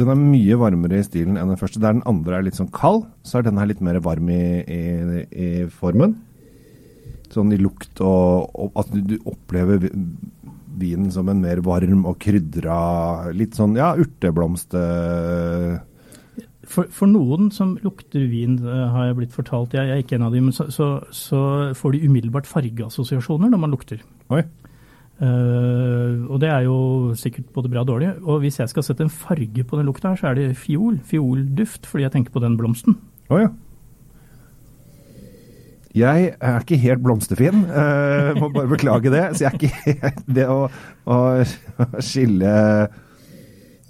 Den 0.00 0.08
er 0.08 0.16
mye 0.16 0.56
varmere 0.56 1.02
i 1.02 1.04
stilen 1.04 1.36
enn 1.36 1.52
den 1.52 1.60
første. 1.60 1.80
Der 1.82 1.92
den 1.98 2.06
andre 2.08 2.38
er 2.38 2.46
litt 2.46 2.56
sånn 2.56 2.72
kald, 2.72 3.04
så 3.28 3.38
er 3.38 3.46
denne 3.46 3.60
her 3.60 3.68
litt 3.68 3.84
mer 3.84 4.00
varm 4.04 4.30
i, 4.32 4.64
i, 4.64 4.82
i 5.28 5.50
formen. 5.68 6.16
Sånn 7.32 7.52
i 7.52 7.60
lukt 7.60 8.00
og, 8.04 8.48
og 8.56 8.80
at 8.80 8.92
du, 8.92 9.00
du 9.04 9.16
opplever 9.28 9.90
vinen 10.80 11.12
som 11.12 11.28
en 11.28 11.40
mer 11.42 11.60
varm 11.64 12.06
og 12.08 12.16
krydra 12.22 13.30
Litt 13.36 13.56
sånn 13.58 13.76
ja, 13.76 13.92
urteblomst 14.00 14.76
eh, 14.78 15.76
For, 16.62 16.86
for 16.94 17.10
noen 17.10 17.50
som 17.50 17.74
lukter 17.82 18.28
vin, 18.30 18.54
eh, 18.62 18.82
har 18.94 19.08
jeg 19.08 19.18
blitt 19.18 19.34
fortalt, 19.34 19.74
jeg, 19.74 19.88
jeg 19.88 19.98
er 19.98 20.04
ikke 20.04 20.18
en 20.18 20.26
av 20.28 20.34
dem, 20.34 20.46
men 20.48 20.54
så, 20.54 20.68
så, 20.70 20.92
så 21.10 21.40
får 21.74 21.96
de 21.96 22.04
umiddelbart 22.06 22.46
fargeassosiasjoner 22.46 23.50
når 23.50 23.62
man 23.64 23.74
lukter. 23.74 24.04
Oi. 24.30 24.44
Uh, 25.22 26.24
og 26.32 26.40
det 26.42 26.48
er 26.50 26.64
jo 26.66 26.76
sikkert 27.18 27.50
både 27.54 27.70
bra 27.70 27.82
og 27.84 27.90
dårlig. 27.90 28.08
Og 28.26 28.40
hvis 28.42 28.58
jeg 28.58 28.70
skal 28.72 28.86
sette 28.86 29.04
en 29.06 29.12
farge 29.12 29.66
på 29.66 29.78
den 29.78 29.86
lukta 29.86 30.10
her, 30.10 30.18
så 30.18 30.30
er 30.30 30.38
det 30.38 30.56
fiol. 30.58 30.96
Fiolduft, 31.06 31.86
fordi 31.86 32.06
jeg 32.06 32.14
tenker 32.16 32.34
på 32.34 32.42
den 32.42 32.56
blomsten. 32.58 32.96
Å 33.30 33.42
ja. 33.44 33.52
Jeg 35.92 36.32
er 36.40 36.62
ikke 36.64 36.78
helt 36.80 37.02
blomsterfin, 37.04 37.66
uh, 37.68 38.32
må 38.38 38.48
bare 38.54 38.70
beklage 38.70 39.12
det. 39.12 39.24
Så 39.36 39.44
jeg 39.44 39.52
er 39.52 39.58
ikke 39.60 40.12
Det 40.40 40.48
å, 40.50 40.64
å 41.04 41.18
skille 42.02 42.54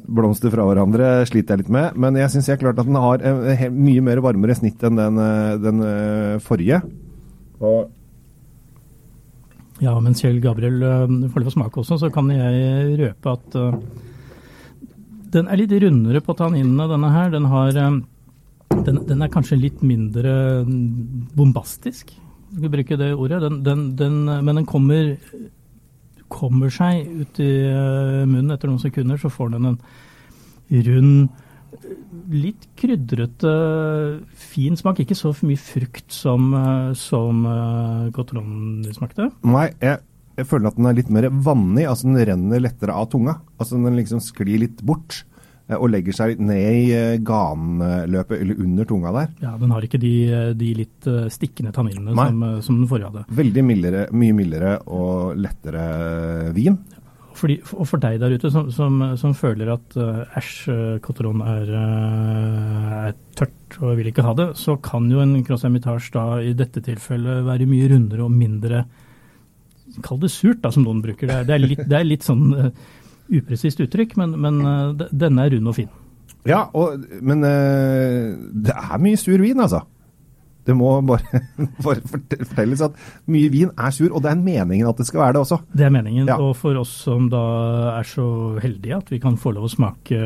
blomster 0.09 0.53
fra 0.53 0.65
hverandre 0.67 1.09
sliter 1.29 1.55
jeg 1.55 1.65
litt 1.65 1.73
med. 1.75 1.99
Men 2.01 2.19
jeg 2.19 2.33
syns 2.33 2.51
jeg 2.51 2.61
klart 2.63 2.81
at 2.81 2.89
den 2.89 2.99
har 3.01 3.25
en, 3.27 3.43
en, 3.55 3.75
mye 3.79 4.05
mer 4.05 4.23
varmere 4.25 4.57
snitt 4.59 4.83
enn 4.87 4.99
den, 4.99 5.21
eh, 5.23 5.59
den 5.63 5.83
eh, 5.87 6.39
forrige. 6.45 6.83
Og 7.63 7.91
Ja, 9.83 9.97
mens 9.99 10.23
Kjell 10.23 10.39
Gabriel 10.43 10.79
får 10.79 11.43
litt 11.43 11.49
på 11.49 11.55
smake 11.57 11.83
også, 11.83 11.99
så 11.99 12.11
kan 12.15 12.29
jeg 12.31 12.97
røpe 13.01 13.37
at 13.37 13.57
eh, 13.59 13.79
Den 15.33 15.49
er 15.49 15.57
litt 15.59 15.73
rundere 15.73 16.21
på 16.21 16.37
tanninene, 16.37 16.89
denne 16.91 17.13
her. 17.15 17.31
Den, 17.33 17.49
har, 17.51 17.79
eh, 17.79 18.77
den, 18.85 19.01
den 19.09 19.23
er 19.23 19.33
kanskje 19.33 19.61
litt 19.61 19.83
mindre 19.87 20.65
bombastisk, 21.37 22.13
skal 22.53 22.67
vi 22.67 22.75
bruke 22.77 22.99
det 23.01 23.15
ordet. 23.15 23.41
Den, 23.47 23.63
den, 23.65 23.91
den, 23.97 24.23
men 24.45 24.61
den 24.61 24.69
kommer, 24.69 25.15
kommer 26.33 26.73
seg 26.73 27.07
ut 27.23 27.41
i 27.43 27.53
eh, 27.69 28.23
munnen 28.27 28.55
etter 28.55 28.71
noen 28.71 28.83
sekunder, 28.83 29.21
så 29.21 29.31
får 29.33 29.55
den 29.55 29.73
en 29.73 29.81
rund 30.89 31.29
litt 32.33 32.69
krydrete, 32.79 33.53
fin 34.39 34.77
smak. 34.79 35.03
Ikke 35.03 35.17
så 35.19 35.33
mye 35.45 35.61
frukt 35.61 36.13
som, 36.15 36.53
eh, 36.57 36.93
som 36.99 37.45
Cotron 38.17 38.83
smakte. 38.95 39.31
Nei, 39.49 39.69
jeg, 39.83 40.01
jeg, 40.39 40.49
føler 40.49 40.71
at 40.71 40.79
den 40.81 40.89
er 40.89 40.99
litt 41.01 41.13
mer 41.13 41.29
vannig. 41.33 41.89
altså 41.89 42.09
Den 42.09 42.25
renner 42.33 42.65
lettere 42.65 42.97
av 42.97 43.11
tunga. 43.13 43.41
altså 43.59 43.81
Den 43.81 44.01
liksom 44.01 44.23
sklir 44.25 44.65
litt 44.65 44.83
bort 44.85 45.23
eh, 45.23 45.32
og 45.79 45.91
legger 45.93 46.17
seg 46.17 46.33
litt 46.33 46.43
ned 46.47 46.79
i 46.79 47.19
ganløpet 47.25 48.39
eller 48.39 48.63
under 48.65 48.89
tunga 48.89 49.13
der. 49.17 49.29
Ja, 49.45 49.53
Den 49.61 49.75
har 49.75 49.87
ikke 49.87 50.01
de, 50.03 50.15
de 50.59 50.73
litt 50.83 51.13
stikkende 51.35 51.75
tanninene 51.75 52.17
som, 52.17 52.43
som, 52.65 52.81
den 52.81 52.91
forrige 52.91 53.13
hadde. 53.13 53.27
Veldig 53.43 53.65
mildere, 53.67 54.09
mye 54.17 54.37
mildere 54.37 54.75
og 54.91 55.39
lettere 55.41 55.87
vin. 56.57 56.81
Fordi, 57.43 57.57
og 57.75 57.89
for 57.89 58.03
deg 58.03 58.19
der 58.23 58.35
ute 58.37 58.51
som, 58.53 58.69
som, 58.75 59.01
som 59.19 59.35
føler 59.37 59.73
at 59.73 59.97
æsj, 60.39 60.53
uh, 60.71 60.99
Cotteron 61.03 61.43
er, 61.45 61.71
uh, 61.75 62.99
er, 63.09 63.17
tørt 63.39 63.79
og 63.81 63.97
vil 63.99 64.11
ikke 64.11 64.25
ha 64.27 64.35
det, 64.39 64.51
så 64.61 64.77
kan 64.85 65.09
jo 65.11 65.23
en 65.23 65.39
Cross 65.47 65.65
Hermitage 65.67 66.13
da 66.15 66.27
i 66.45 66.53
dette 66.57 66.83
tilfellet 66.85 67.47
være 67.47 67.69
mye 67.71 67.89
rundere 67.95 68.27
og 68.27 68.37
mindre 68.37 68.85
Kall 70.03 70.23
det 70.23 70.31
surt, 70.33 70.63
da, 70.63 70.71
som 70.73 70.87
noen 70.87 71.03
bruker. 71.05 71.29
Det 71.29 71.35
er, 71.35 71.43
det 71.45 71.53
er 71.53 71.61
litt, 71.61 71.81
det 71.85 71.97
er 71.99 72.07
litt 72.07 72.25
sånn 72.25 72.45
uh, 72.57 72.69
upresist 73.33 73.81
uttrykk, 73.85 74.17
men, 74.21 74.37
men 74.41 74.63
denne 75.11 75.47
er 75.47 75.57
rund 75.57 75.73
og 75.73 75.79
fin. 75.79 75.91
Ja, 76.49 76.65
og, 76.75 77.03
men 77.23 77.45
det 77.45 78.75
er 78.75 79.03
mye 79.03 79.19
sur 79.21 79.39
vin, 79.39 79.61
altså. 79.63 79.85
Det 80.63 80.75
må 80.79 80.93
bare, 81.07 81.43
bare, 81.85 82.03
fortelles 82.07 82.83
at 82.87 82.99
mye 83.31 83.51
vin 83.53 83.73
er 83.75 83.95
sur, 83.95 84.13
og 84.13 84.23
det 84.23 84.31
er 84.31 84.43
meningen 84.43 84.89
at 84.89 85.01
det 85.01 85.09
skal 85.09 85.25
være 85.25 85.37
det 85.37 85.43
også. 85.43 85.59
Det 85.75 85.87
er 85.87 85.95
meningen, 85.95 86.29
ja. 86.31 86.39
og 86.39 86.55
for 86.59 86.79
oss 86.79 86.93
som 87.07 87.27
da 87.33 87.43
er 87.97 88.07
så 88.07 88.27
heldige 88.63 89.01
at 89.01 89.11
vi 89.11 89.19
kan 89.23 89.39
få 89.41 89.55
lov 89.57 89.67
å 89.67 89.73
smake 89.73 90.21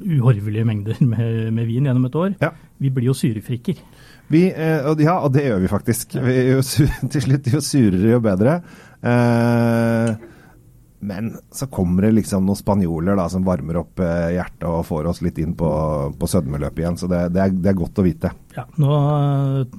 uhorvelige 0.00 0.66
mengder 0.66 1.00
med, 1.12 1.50
med 1.56 1.66
vin 1.66 1.90
gjennom 1.90 2.06
et 2.06 2.20
år, 2.22 2.36
ja. 2.42 2.54
vi 2.78 2.94
blir 2.94 3.10
jo 3.10 3.16
syrefrikker. 3.16 3.82
Vi, 4.30 4.44
eh, 4.54 4.86
ja, 5.02 5.16
og 5.18 5.32
det 5.34 5.48
gjør 5.48 5.64
vi 5.64 5.70
faktisk. 5.72 6.14
Vi 6.22 6.34
jo, 6.52 6.62
til 7.12 7.24
slutt, 7.24 7.50
jo 7.50 7.62
surere, 7.64 8.12
jo 8.12 8.20
bedre. 8.22 8.60
Eh, 9.02 10.12
men 11.00 11.32
så 11.50 11.66
kommer 11.66 12.02
det 12.02 12.12
liksom 12.18 12.44
noen 12.44 12.58
spanjoler 12.58 13.16
da, 13.16 13.24
som 13.32 13.44
varmer 13.46 13.78
opp 13.80 14.02
eh, 14.04 14.34
hjertet 14.34 14.66
og 14.68 14.84
får 14.84 15.08
oss 15.08 15.22
litt 15.24 15.38
inn 15.40 15.54
på, 15.56 15.70
på 16.12 16.28
sødmeløpet 16.28 16.82
igjen. 16.82 16.98
Så 17.00 17.08
det, 17.08 17.22
det, 17.32 17.40
er, 17.46 17.54
det, 17.56 17.70
er, 17.72 17.78
godt 17.78 18.00
å 18.02 18.04
vite. 18.04 18.32
Ja, 18.56 18.66
Nå 18.80 18.98
eh, 19.00 19.78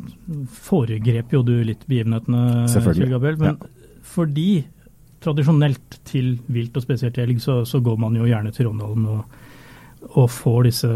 foregrep 0.65 1.35
jo 1.37 1.43
du 1.45 1.53
litt 1.67 1.85
begivenhetene, 1.85 2.65
Kjell 2.73 3.13
Gabriel. 3.13 3.37
Men 3.41 3.53
ja. 3.53 3.99
fordi 4.15 4.49
tradisjonelt 5.21 5.99
til 6.09 6.33
vilt 6.49 6.77
og 6.79 6.87
spesielt 6.87 7.19
elg, 7.21 7.37
så, 7.43 7.61
så, 7.69 7.83
går 7.85 8.01
man 8.01 8.17
jo 8.17 8.25
gjerne 8.25 8.53
til 8.55 8.71
Rondalen 8.71 9.05
og, 9.13 9.35
og 10.15 10.25
får 10.33 10.71
disse, 10.71 10.93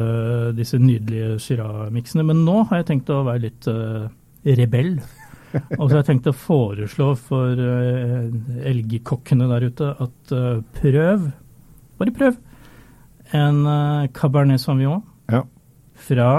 disse 0.57 0.81
nydelige 0.81 1.37
syrah-miksene. 1.45 2.25
Men 2.25 2.41
nå 2.47 2.63
har 2.71 2.81
jeg 2.81 2.89
tenkt 2.89 3.13
å 3.13 3.21
være 3.27 3.45
litt 3.45 3.69
uh, 3.69 4.07
rebell. 4.57 4.95
Og 5.79 5.85
så 5.85 5.91
har 5.93 6.01
jeg 6.01 6.09
tenkt 6.11 6.31
å 6.31 6.35
foreslå 6.35 7.11
for 7.19 7.59
uh, 7.59 8.27
elgkokkene 8.71 9.49
der 9.51 9.67
ute 9.69 9.91
at 10.05 10.35
uh, 10.35 10.59
prøv, 10.79 11.29
bare 11.99 12.15
prøv, 12.15 12.39
en 13.35 13.61
uh, 13.65 14.07
Cabernet 14.15 14.61
Sauvignon 14.61 15.03
ja. 15.31 15.43
fra 16.07 16.29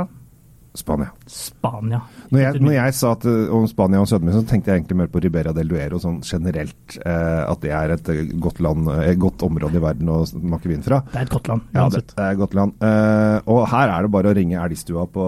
Spania. 0.77 1.09
Spania. 1.27 2.01
Når 2.31 2.43
jeg, 2.43 2.61
når 2.61 2.75
jeg 2.75 2.95
sa 2.99 3.13
at, 3.17 3.25
om 3.55 3.65
Spania 3.71 4.03
og 4.03 4.09
Sødme, 4.11 4.35
så 4.35 4.43
tenkte 4.47 4.71
jeg 4.71 4.83
egentlig 4.83 4.99
mer 5.01 5.11
på 5.13 5.23
Ribera 5.25 5.55
del 5.57 5.71
Duero 5.71 6.01
sånn 6.03 6.19
generelt. 6.27 6.99
Eh, 7.01 7.43
at 7.47 7.63
det 7.65 7.73
er 7.75 7.95
et 7.97 8.11
godt, 8.43 8.61
land, 8.65 8.91
et 9.07 9.19
godt 9.21 9.47
område 9.47 9.81
i 9.81 9.83
verden 9.83 10.13
å 10.13 10.21
smake 10.29 10.71
vin 10.71 10.85
fra. 10.85 11.01
Det 11.13 11.23
er 11.23 11.29
et 11.29 11.33
godt 11.33 11.51
land, 11.53 11.65
uansett. 11.73 12.13
Ja, 12.13 12.19
det, 12.19 12.27
er 12.27 12.37
et 12.37 12.43
godt 12.43 12.59
land. 12.59 12.77
Eh, 12.91 13.39
og 13.55 13.65
her 13.73 13.95
er 13.95 14.07
det 14.07 14.13
bare 14.19 14.33
å 14.33 14.37
ringe 14.37 14.63
elgstua 14.67 15.09
på, 15.17 15.27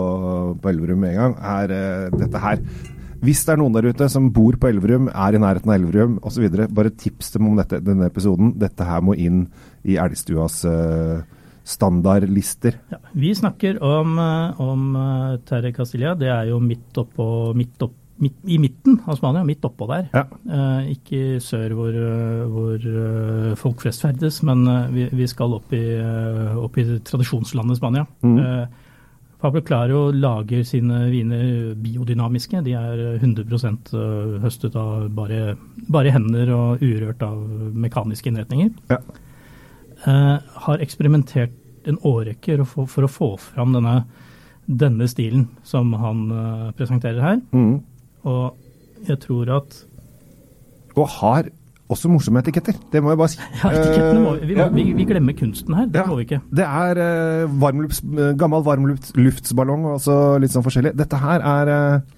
på 0.61 0.73
Elverum 0.73 1.02
med 1.04 1.14
en 1.14 1.21
gang. 1.23 1.37
Her, 1.49 1.76
eh, 1.78 2.18
dette 2.18 2.45
her 2.45 2.62
hvis 3.25 3.40
det 3.46 3.54
er 3.54 3.60
noen 3.60 3.75
der 3.75 3.88
ute 3.90 4.06
som 4.12 4.28
bor 4.34 4.56
på 4.60 4.68
Elverum, 4.70 5.08
er 5.10 5.34
i 5.34 5.40
nærheten 5.42 5.72
av 5.72 5.78
Elverum 5.78 6.18
osv., 6.26 6.46
bare 6.75 6.94
tips 6.94 7.32
dem 7.34 7.48
om 7.50 7.58
dette, 7.58 7.80
denne 7.82 8.06
episoden. 8.06 8.52
Dette 8.60 8.87
her 8.87 9.02
må 9.04 9.16
inn 9.18 9.46
i 9.88 9.98
Elgstuas 9.98 10.60
uh, 10.68 11.25
standardlister. 11.68 12.78
Ja, 12.94 13.00
vi 13.12 13.34
snakker 13.37 13.80
om, 13.84 14.14
eh, 14.22 14.60
om 14.62 14.84
uh, 14.96 15.38
Terre 15.48 15.75
Castilla. 15.76 16.14
Det 16.18 16.30
er 16.32 16.52
jo 16.52 16.60
midt 16.62 16.96
oppå 17.02 17.26
midt 17.58 17.82
opp, 17.84 17.96
midt, 18.22 18.38
i 18.46 18.56
midten 18.62 19.00
av 19.04 19.18
Spania, 19.18 19.42
midt 19.46 19.66
oppå 19.66 19.90
der. 19.90 20.08
Ja. 20.14 20.25
Uh, 20.46 20.88
ikke 20.94 21.42
sør 21.44 21.75
hvor, 21.76 22.02
hvor 22.54 22.90
folk 23.60 23.82
flest 23.82 24.06
ferdes, 24.06 24.40
men 24.46 24.62
vi, 24.94 25.10
vi, 25.10 25.28
skal 25.28 25.58
opp 25.58 25.75
i, 25.76 25.84
opp 26.54 26.78
i 26.78 26.87
tradisjonslandet 27.02 27.82
Spania. 27.82 28.06
Mm. 28.22 28.38
Pablo 29.38 29.62
Claro 29.62 30.11
lager 30.11 30.64
sine 30.66 31.04
viner 31.12 31.75
biodynamiske. 31.78 32.59
De 32.66 32.75
er 32.75 33.02
100 33.21 33.45
eh, 33.47 34.33
høstet 34.42 34.75
av 34.78 35.07
bare, 35.14 35.54
bare, 35.87 36.11
hender 36.14 36.50
og 36.57 36.83
urørt 36.83 37.23
av 37.23 37.38
mekaniske 37.87 38.33
innretninger. 38.33 38.73
Ja. 38.90 38.99
Eh, 40.07 40.35
har 40.66 40.83
eksperimentert 40.83 41.54
en 41.88 42.00
årrekke 42.02 42.59
for, 42.66 42.90
for, 42.90 43.07
å 43.07 43.12
få 43.12 43.30
fram 43.40 43.76
denne, 43.76 44.00
denne 44.66 45.07
stilen 45.11 45.47
som 45.62 45.95
han 46.02 46.26
eh, 46.35 46.66
presenterer 46.78 47.23
her. 47.23 47.38
Mm. 47.54 47.78
Og 48.26 49.07
jeg 49.07 49.23
tror 49.23 49.54
at 49.61 49.85
Og 50.99 51.07
har 51.21 51.52
også 51.88 52.11
morsomme 52.12 52.42
etiketter. 52.42 52.76
Det 52.92 53.00
må 53.02 53.12
jeg 53.12 53.21
bare 53.21 53.33
si. 53.33 53.40
Ja, 53.62 53.71
etikettene 53.73 54.21
må 54.23 54.35
vi, 54.42 54.54
vi, 54.57 54.85
vi, 54.99 55.07
glemmer 55.09 55.37
kunsten 55.38 55.76
her. 55.76 55.88
Det 55.88 56.02
ja, 56.02 56.07
må 56.09 56.18
vi 56.18 56.26
ikke. 56.28 56.40
Det 56.61 56.66
er 56.66 57.00
uh, 57.00 57.57
varmlufts, 57.62 58.02
gammel 58.40 58.64
varmluftsballong 58.66 59.88
og 59.88 59.97
altså 59.97 60.14
litt 60.42 60.54
sånn 60.54 60.66
forskjellig. 60.66 60.92
Dette 60.99 61.21
her 61.23 61.45
er 61.49 61.73
uh, 61.73 62.16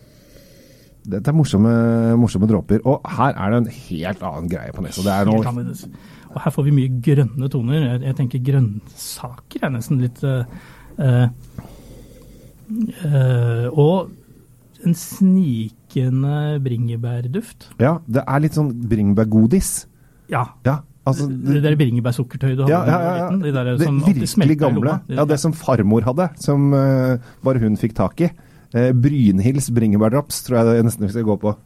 dette 1.11 1.33
er 1.33 1.37
morsomme, 1.37 1.73
morsomme, 2.21 2.49
dråper. 2.51 2.83
Og 2.89 3.07
her 3.17 3.33
er 3.33 3.55
det 3.55 3.61
en 3.63 3.71
helt 3.89 4.25
annen 4.27 4.51
greie 4.51 4.75
på 4.75 4.85
nesa. 4.85 5.05
Det 5.07 5.15
er 5.15 5.31
noe 5.31 5.41
Og 6.31 6.41
her 6.45 6.55
får 6.55 6.67
vi 6.67 6.77
mye 6.77 7.01
grønne 7.07 7.51
toner. 7.51 7.87
Jeg, 7.87 8.03
jeg 8.11 8.19
tenker 8.19 8.47
grønnsaker 8.51 9.67
er 9.67 9.75
nesten 9.79 10.03
litt 10.03 10.21
uh, 10.27 10.45
Og 13.75 14.11
en 14.87 14.95
snikende 14.97 16.61
bringebærduft. 16.65 17.71
Ja, 17.83 17.99
det 18.07 18.25
er 18.25 18.43
litt 18.45 18.57
sånn 18.57 18.71
bringebærgodis. 18.91 19.73
Ja. 20.31 20.45
ja 20.67 20.81
altså, 21.09 21.27
det, 21.31 21.57
det 21.57 21.63
der 21.65 21.79
bringebærsukkertøyet 21.81 22.59
du 22.59 22.65
hadde 22.67 22.77
ja, 22.77 22.83
ja, 22.87 23.17
ja, 23.19 23.31
de 23.35 23.55
der 23.55 23.73
det 23.73 23.89
virkelig 23.89 24.59
gamle. 24.61 25.01
Ja, 25.11 25.27
det 25.29 25.41
som 25.43 25.57
farmor 25.57 26.07
hadde, 26.07 26.31
som 26.43 26.71
uh, 26.75 27.17
bare 27.45 27.63
hun 27.63 27.79
fikk 27.81 27.97
tak 27.99 28.23
i. 28.27 28.31
Uh, 28.75 28.93
Brynhilds 28.95 29.71
bringebærdrops 29.75 30.45
tror 30.47 30.61
jeg 30.61 30.71
det 30.71 30.87
nesten 30.89 31.09
vi 31.09 31.13
skal 31.15 31.27
gå 31.29 31.37
på. 31.43 31.57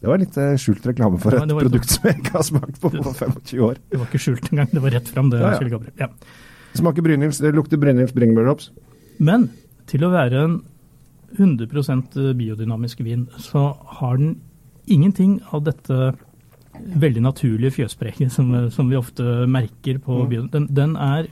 Det 0.00 0.08
var 0.08 0.20
litt 0.20 0.36
uh, 0.40 0.52
skjult 0.60 0.86
reklame 0.88 1.20
for 1.20 1.36
et 1.36 1.56
produkt 1.56 1.96
som 1.96 2.08
jeg 2.08 2.20
ikke 2.22 2.36
har 2.38 2.46
smakt 2.46 2.80
på 2.80 2.92
på 2.94 3.16
25 3.16 3.64
år. 3.66 3.80
Det 3.92 4.00
var 4.00 4.08
ikke 4.08 4.22
skjult 4.26 4.52
engang, 4.52 4.70
det 4.72 4.84
var 4.84 4.96
rett 4.98 5.10
fram. 5.12 5.32
det, 5.32 5.40
ja, 5.40 6.06
ja. 6.06 6.12
Smaker 6.78 7.04
Brynhilds, 7.04 7.40
det 7.42 7.54
lukter 7.56 7.80
Brynhilds 7.80 8.14
bringebærdrops. 8.16 8.70
Men 9.20 9.50
til 9.90 10.06
å 10.06 10.12
være 10.12 10.44
en 10.46 10.60
100% 11.38 12.16
biodynamisk 12.38 13.04
vin, 13.06 13.28
så 13.38 13.70
har 14.00 14.18
den 14.18 14.38
ingenting 14.90 15.38
av 15.54 15.64
dette 15.68 16.12
veldig 16.80 17.22
naturlige 17.22 17.74
fjøspreget 17.80 18.32
som, 18.32 18.52
som 18.72 18.88
vi 18.90 18.98
ofte 18.98 19.46
merker 19.50 20.00
på 20.02 20.24
mm. 20.24 20.50
Den, 20.52 20.66
den, 20.74 20.96
er 20.96 21.28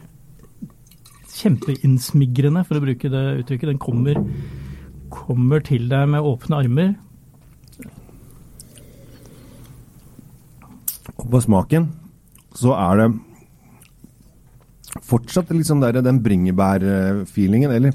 kjempeinnsmigrende, 1.38 2.64
for 2.66 2.78
å 2.78 2.82
bruke 2.82 3.10
det 3.12 3.24
uttrykket. 3.42 3.70
Den 3.70 3.82
kommer, 3.82 4.18
kommer 5.12 5.62
til 5.64 5.86
deg 5.90 6.08
med 6.10 6.26
åpne 6.26 6.62
armer. 6.64 6.92
Og 11.18 11.26
på 11.30 11.42
smaken 11.42 11.90
så 12.58 12.74
er 12.74 13.02
det 13.02 13.08
fortsatt 15.08 15.50
liksom 15.54 15.80
der, 15.82 16.00
den 16.02 16.22
bringebærfeelingen, 16.24 17.70
eller 17.70 17.94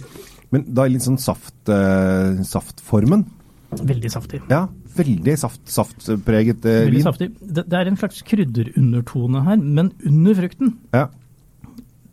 men 0.54 0.68
da 0.70 0.86
litt 0.90 1.06
sånn 1.06 1.20
saft, 1.22 1.56
uh, 1.72 2.38
saftformen. 2.46 3.26
Veldig 3.74 4.12
saftig. 4.14 4.44
Ja, 4.52 4.68
veldig 4.94 5.34
saft, 5.42 5.64
saftpreget 5.72 6.62
uh, 6.68 6.76
veldig 6.84 7.00
vin. 7.00 7.08
Saftig. 7.08 7.32
Det, 7.42 7.66
det, 7.66 7.80
er 7.80 7.90
en 7.90 8.00
slags 8.00 8.22
krydderundertone 8.28 9.44
her, 9.48 9.60
men 9.60 9.92
under 10.06 10.38
frukten. 10.38 10.76
Ja. 10.94 11.08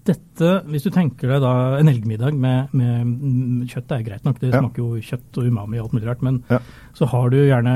Dette, 0.09 0.53
hvis 0.73 0.87
du 0.87 0.91
tenker 0.95 1.29
deg 1.35 1.43
da 1.45 1.55
en 1.79 1.91
elgmiddag 1.93 2.37
med, 2.41 2.73
med 2.73 3.67
kjøtt, 3.69 3.91
det 3.91 3.99
er 3.99 4.07
greit 4.07 4.27
nok, 4.27 4.41
det 4.41 4.55
ja. 4.55 4.63
smaker 4.63 4.81
jo 4.83 5.03
kjøtt 5.05 5.41
og 5.41 5.51
umami 5.51 5.79
og 5.79 5.87
alt 5.87 5.97
mulig 5.99 6.09
rart, 6.09 6.23
men 6.25 6.41
ja. 6.49 6.61
så 6.97 7.09
har 7.13 7.29
du 7.31 7.37
gjerne 7.37 7.75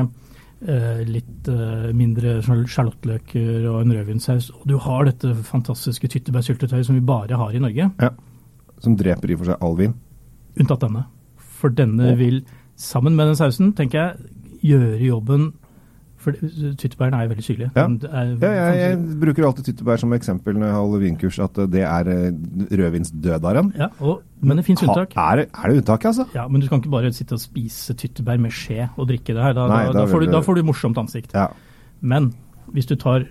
eh, 0.65 1.03
litt 1.05 1.51
eh, 1.53 1.91
mindre 1.97 2.39
sjalottløker 2.41 3.69
og 3.69 3.83
en 3.83 3.93
rødvinssaus, 3.99 4.49
Og 4.57 4.65
du 4.73 4.79
har 4.81 5.05
dette 5.11 5.35
fantastiske 5.47 6.11
tyttebærsyltetøyet 6.17 6.89
som 6.89 6.97
vi 6.97 7.05
bare 7.05 7.39
har 7.39 7.53
i 7.53 7.63
Norge, 7.63 7.93
Ja. 8.01 8.15
Som 8.83 8.97
dreper 8.99 9.31
i 9.31 9.37
og 9.37 9.45
for 9.45 9.53
seg 9.53 9.63
all 9.65 9.77
vin. 9.79 9.93
Unntatt 10.61 10.81
denne. 10.87 11.07
For 11.61 11.69
denne 11.73 12.13
Å. 12.13 12.17
vil, 12.19 12.43
sammen 12.77 13.15
med 13.17 13.27
den 13.33 13.37
sausen, 13.39 13.73
tenker 13.79 13.99
jeg, 14.01 14.33
gjøre 14.65 14.99
jobben 15.05 15.53
For 16.25 16.33
tyttebærene 16.33 17.19
er 17.19 17.27
jo 17.27 17.31
veldig 17.35 17.43
syrlige. 17.45 17.71
Ja. 17.77 17.83
Er- 17.85 18.31
Ja, 18.41 18.51
jeg, 18.73 18.77
jeg 18.81 19.19
bruker 19.21 19.45
alltid 19.45 19.67
tyttebær 19.69 19.99
som 20.01 20.13
eksempel 20.17 20.57
når 20.57 20.71
jeg 20.71 20.75
holder 20.79 21.03
vinkurs, 21.03 21.39
at 21.45 21.59
det 21.69 21.83
er 21.85 22.09
eh, 22.09 22.31
rødvinsdødaren. 22.81 23.73
Ja, 23.77 23.89
og, 24.01 24.23
men 24.41 24.57
det 24.57 24.65
fins 24.65 24.81
unntak. 24.87 25.13
Ha, 25.19 25.27
er, 25.35 25.43
er 25.53 25.69
det 25.69 25.83
unntak, 25.83 26.05
altså? 26.09 26.25
Ja, 26.35 26.47
Men 26.49 26.61
du 26.65 26.69
kan 26.71 26.81
ikke 26.81 26.91
bare 26.95 27.13
sitte 27.13 27.37
og 27.37 27.41
spise 27.45 27.93
tyttebær 27.95 28.41
med 28.41 28.51
skje 28.57 28.87
og 28.97 29.09
drikke 29.11 29.35
det 29.37 29.43
her. 29.45 29.53
Da, 29.53 29.67
Nei, 29.69 29.83
da 29.91 29.93
da, 30.01 30.07
får, 30.09 30.25
du, 30.25 30.33
da 30.33 30.41
får 30.41 30.55
du 30.55 30.63
morsomt 30.71 30.99
ansikt. 30.99 31.35
Ja. 31.37 31.49
Men 32.01 32.33
hvis 32.73 32.87
du 32.89 32.95
tar 32.97 33.27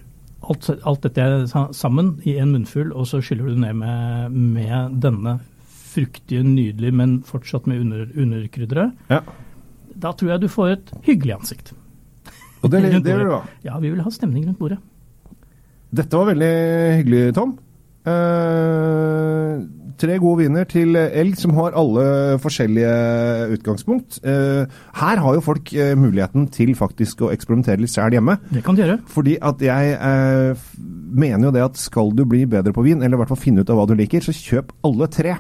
alt, 0.50 0.70
alt 0.86 1.02
dette 1.08 1.48
sammen 1.74 2.20
i 2.30 2.38
en 2.38 2.52
munnfull, 2.54 2.94
og 2.94 3.08
så 3.10 3.22
skyller 3.26 3.50
du 3.50 3.58
ned 3.64 3.74
med, 3.82 4.32
med 4.54 5.00
denne 5.02 5.40
fruktige, 5.94 6.44
nydelige, 6.46 6.96
men 7.00 7.20
fortsatt 7.28 7.70
med 7.70 7.84
under, 7.86 8.08
underkrydderet, 8.18 9.08
ja. 9.14 9.22
da 9.94 10.14
tror 10.18 10.34
jeg 10.34 10.44
du 10.44 10.50
får 10.52 10.76
et 10.78 10.94
hyggelig 11.06 11.38
ansikt. 11.40 11.74
Og 12.64 12.72
det, 12.72 12.82
det 13.04 13.18
vil 13.18 13.28
du 13.28 13.36
ha. 13.36 13.44
Ja, 13.66 13.78
vi 13.84 13.92
vil 13.92 14.04
ha 14.04 14.12
stemning 14.14 14.48
rundt 14.48 14.60
bordet. 14.60 14.80
Dette 15.94 16.18
var 16.18 16.32
veldig 16.32 16.54
hyggelig, 17.02 17.36
Tom. 17.38 17.58
Uh, 18.04 19.62
tre 20.00 20.18
gode 20.20 20.42
viner 20.42 20.66
til 20.68 20.98
elg 20.98 21.38
som 21.40 21.54
har 21.56 21.76
alle 21.80 22.04
forskjellige 22.44 22.96
utgangspunkt. 23.56 24.18
Uh, 24.26 24.66
her 25.00 25.22
har 25.24 25.38
jo 25.38 25.44
folk 25.46 25.72
uh, 25.78 25.94
muligheten 26.00 26.50
til 26.56 26.74
faktisk 26.76 27.24
å 27.24 27.32
eksperimentere 27.36 27.84
litt 27.84 27.94
sjæl 27.94 28.18
hjemme. 28.18 28.40
Det 28.50 28.64
kan 28.66 28.76
du 28.76 28.84
gjøre. 28.84 29.00
Fordi 29.12 29.38
at 29.40 29.64
jeg 29.64 29.96
mener 31.14 31.48
jo 31.48 31.56
det 31.56 31.68
at 31.68 31.80
skal 31.80 32.12
du 32.16 32.26
bli 32.28 32.44
bedre 32.50 32.74
på 32.76 32.84
vin, 32.88 33.04
eller 33.04 33.20
i 33.20 33.24
hvert 33.24 33.36
fall 33.36 33.44
finne 33.44 33.64
ut 33.64 33.72
av 33.72 33.80
hva 33.80 33.88
du 33.92 33.96
liker, 34.00 34.24
så 34.24 34.36
kjøp 34.36 34.74
alle 34.88 35.12
tre. 35.14 35.38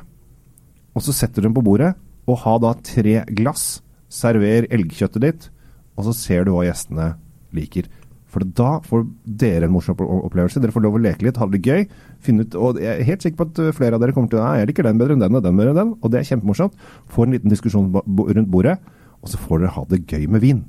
Og 0.94 1.02
så 1.06 1.14
setter 1.16 1.42
du 1.42 1.48
dem 1.50 1.56
på 1.58 1.64
bordet, 1.66 1.94
og 2.30 2.38
ha 2.46 2.58
da 2.62 2.74
tre 2.86 3.24
glass. 3.36 3.82
Server 4.14 4.68
elgkjøttet 4.70 5.24
ditt, 5.26 5.50
og 5.98 6.06
så 6.08 6.14
ser 6.16 6.46
du 6.46 6.52
hva 6.54 6.64
gjestene 6.68 7.16
liker. 7.54 7.88
For 8.34 8.42
da 8.58 8.80
får 8.86 9.04
dere 9.26 9.68
en 9.68 9.74
morsom 9.76 9.98
opplevelse. 10.00 10.62
Dere 10.62 10.74
får 10.74 10.82
lov 10.86 10.96
å 10.98 11.02
leke 11.04 11.26
litt, 11.26 11.38
ha 11.38 11.46
det 11.50 11.60
gøy. 11.66 11.84
Finne 12.24 12.46
ut, 12.48 12.56
og 12.58 12.80
Jeg 12.82 12.94
er 13.02 13.06
helt 13.10 13.22
sikker 13.26 13.38
på 13.42 13.46
at 13.52 13.60
eh, 13.62 13.74
flere 13.78 13.98
av 13.98 14.02
dere 14.02 14.14
kommer 14.16 14.32
til 14.32 14.42
Nei, 14.42 14.56
jeg 14.64 14.70
liker 14.72 14.88
den 14.88 14.98
bedre 15.02 15.14
enn 15.18 15.22
den 15.22 15.38
og 15.38 15.44
den 15.46 15.60
bedre 15.60 15.74
enn 15.76 15.82
den. 15.82 15.92
Og 16.02 16.14
det 16.14 16.22
er 16.22 16.30
kjempemorsomt. 16.32 16.78
Får 17.14 17.28
en 17.30 17.36
liten 17.38 17.54
diskusjon 17.54 17.92
rundt 17.94 18.50
bordet, 18.54 18.80
og 19.22 19.30
så 19.30 19.38
får 19.42 19.62
dere 19.66 19.74
ha 19.76 19.86
det 19.92 20.02
gøy 20.10 20.26
med 20.34 20.42
vin. 20.46 20.64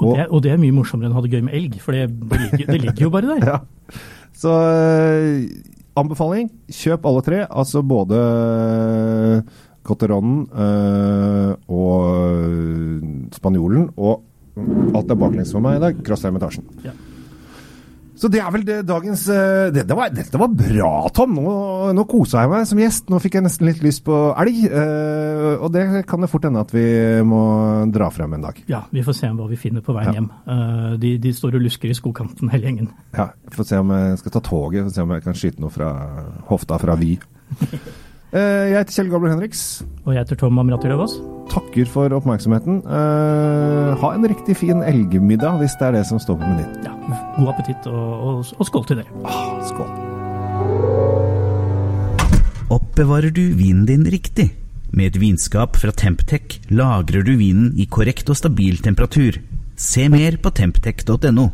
Og, 0.00 0.08
Og- 0.08 0.16
det, 0.18 0.26
og 0.30 0.42
det 0.46 0.50
er 0.54 0.58
mye 0.62 0.74
morsommere 0.74 1.10
enn 1.10 1.14
å 1.14 1.20
ha 1.20 1.26
det 1.26 1.30
gøy 1.36 1.44
med 1.46 1.54
elg, 1.60 1.78
for 1.84 1.92
det, 1.94 2.08
det, 2.10 2.40
ligger, 2.46 2.66
det 2.72 2.80
ligger 2.86 3.06
jo 3.06 3.12
bare 3.14 3.34
der. 3.36 3.46
Ja. 3.54 3.60
Så 4.40 4.50
øh, 4.50 5.46
anbefaling, 5.98 6.50
kjøp 6.70 7.06
alle 7.08 7.22
tre. 7.26 7.44
Altså 7.50 7.82
både 7.82 8.20
Cotteronen 9.86 10.46
øh, 10.52 11.54
og 11.68 12.40
øh, 12.40 13.02
Spanjolen. 13.32 13.88
Og 13.96 14.22
alt 14.94 15.10
er 15.10 15.18
baklengs 15.18 15.54
for 15.54 15.64
meg 15.64 15.78
i 15.78 15.84
dag. 15.86 16.02
Crosshermitasjen. 16.06 16.66
Ja. 16.84 16.92
Så 18.20 18.28
det 18.28 18.42
er 18.44 18.50
vel 18.52 18.64
det 18.68 18.74
dagens 18.84 19.22
øh, 19.32 19.70
det, 19.72 19.86
det 19.88 19.96
var, 19.96 20.10
Dette 20.12 20.36
var 20.36 20.50
bra, 20.52 20.90
Tom. 21.16 21.38
Nå, 21.40 21.54
nå 21.96 22.02
kosa 22.04 22.42
jeg 22.44 22.50
meg 22.52 22.66
som 22.68 22.80
gjest. 22.82 23.06
Nå 23.08 23.16
fikk 23.24 23.38
jeg 23.38 23.46
nesten 23.46 23.64
litt 23.70 23.80
lyst 23.80 24.02
på 24.04 24.18
elg. 24.36 24.58
øh, 24.68 25.54
og 25.64 25.72
det 25.72 25.86
kan 26.10 26.20
det 26.20 26.28
fort 26.28 26.44
hende 26.44 26.60
at 26.60 26.74
vi 26.74 26.84
må 27.24 27.40
dra 27.88 28.10
frem 28.12 28.36
en 28.36 28.44
dag. 28.44 28.60
Ja, 28.68 28.82
vi 28.92 29.00
får 29.06 29.16
se 29.16 29.30
hva 29.32 29.48
vi 29.48 29.56
finner 29.56 29.80
på 29.86 29.96
veien 29.96 30.12
Ja. 30.12 30.18
hjem. 30.20 30.28
Eh, 30.52 30.92
de, 31.00 31.14
de 31.24 31.32
står 31.32 31.56
og 31.56 31.64
lusker 31.64 31.88
i 31.88 31.96
skogkanten, 31.96 32.52
hele 32.52 32.68
gjengen. 32.68 32.90
Ja, 33.16 33.30
Får 33.56 33.64
se 33.72 33.80
om 33.80 33.90
jeg 33.96 34.18
skal 34.20 34.36
ta 34.36 34.40
toget, 34.50 34.84
får 34.84 34.94
se 34.98 35.02
om 35.08 35.16
jeg 35.16 35.24
kan 35.24 35.34
skyte 35.40 35.64
noe 35.64 35.72
fra 35.74 35.88
hofta 36.52 36.78
fra 36.84 36.98
Vy. 37.00 37.16
Eh, 38.30 38.68
Jeg 38.70 38.76
heter 38.76 38.94
Kjell 38.94 39.08
Gabler 39.10 39.32
Henriks. 39.32 39.60
Og 40.06 40.12
jeg 40.14 40.20
heter 40.22 40.38
Tom 40.38 40.58
Amrati 40.62 40.86
Løvaas. 40.86 41.16
Takker 41.50 41.88
for 41.90 42.12
oppmerksomheten. 42.14 42.76
Eh, 42.86 43.96
Ha 43.98 44.10
en 44.14 44.28
riktig 44.30 44.54
fin 44.60 44.84
elgmiddag 44.86 45.58
hvis 45.58 45.74
det 45.80 45.88
er 45.88 45.96
det 45.98 46.04
som 46.06 46.20
står 46.22 46.38
på 46.38 46.46
menyen. 46.46 46.76
Ja, 46.86 46.92
god 47.36 47.52
appetitt, 47.54 47.86
og, 47.90 48.08
og, 48.26 48.54
og 48.58 48.68
skål 48.68 48.86
til 48.88 49.00
dere. 49.00 49.10
Ah, 49.24 49.60
skål. 49.68 49.90
Oppbevarer 52.70 53.32
du 53.34 53.44
vinen 53.58 53.86
din 53.88 54.06
riktig? 54.06 54.50
Med 54.90 55.12
et 55.12 55.20
vinskap 55.22 55.76
fra 55.78 55.92
Temptec 55.94 56.58
lagrer 56.74 57.22
du 57.26 57.36
vinen 57.38 57.72
i 57.78 57.86
korrekt 57.86 58.30
og 58.30 58.38
stabil 58.38 58.80
temperatur. 58.82 59.38
Se 59.78 60.08
mer 60.10 60.36
på 60.42 60.50
temptec.no. 60.54 61.46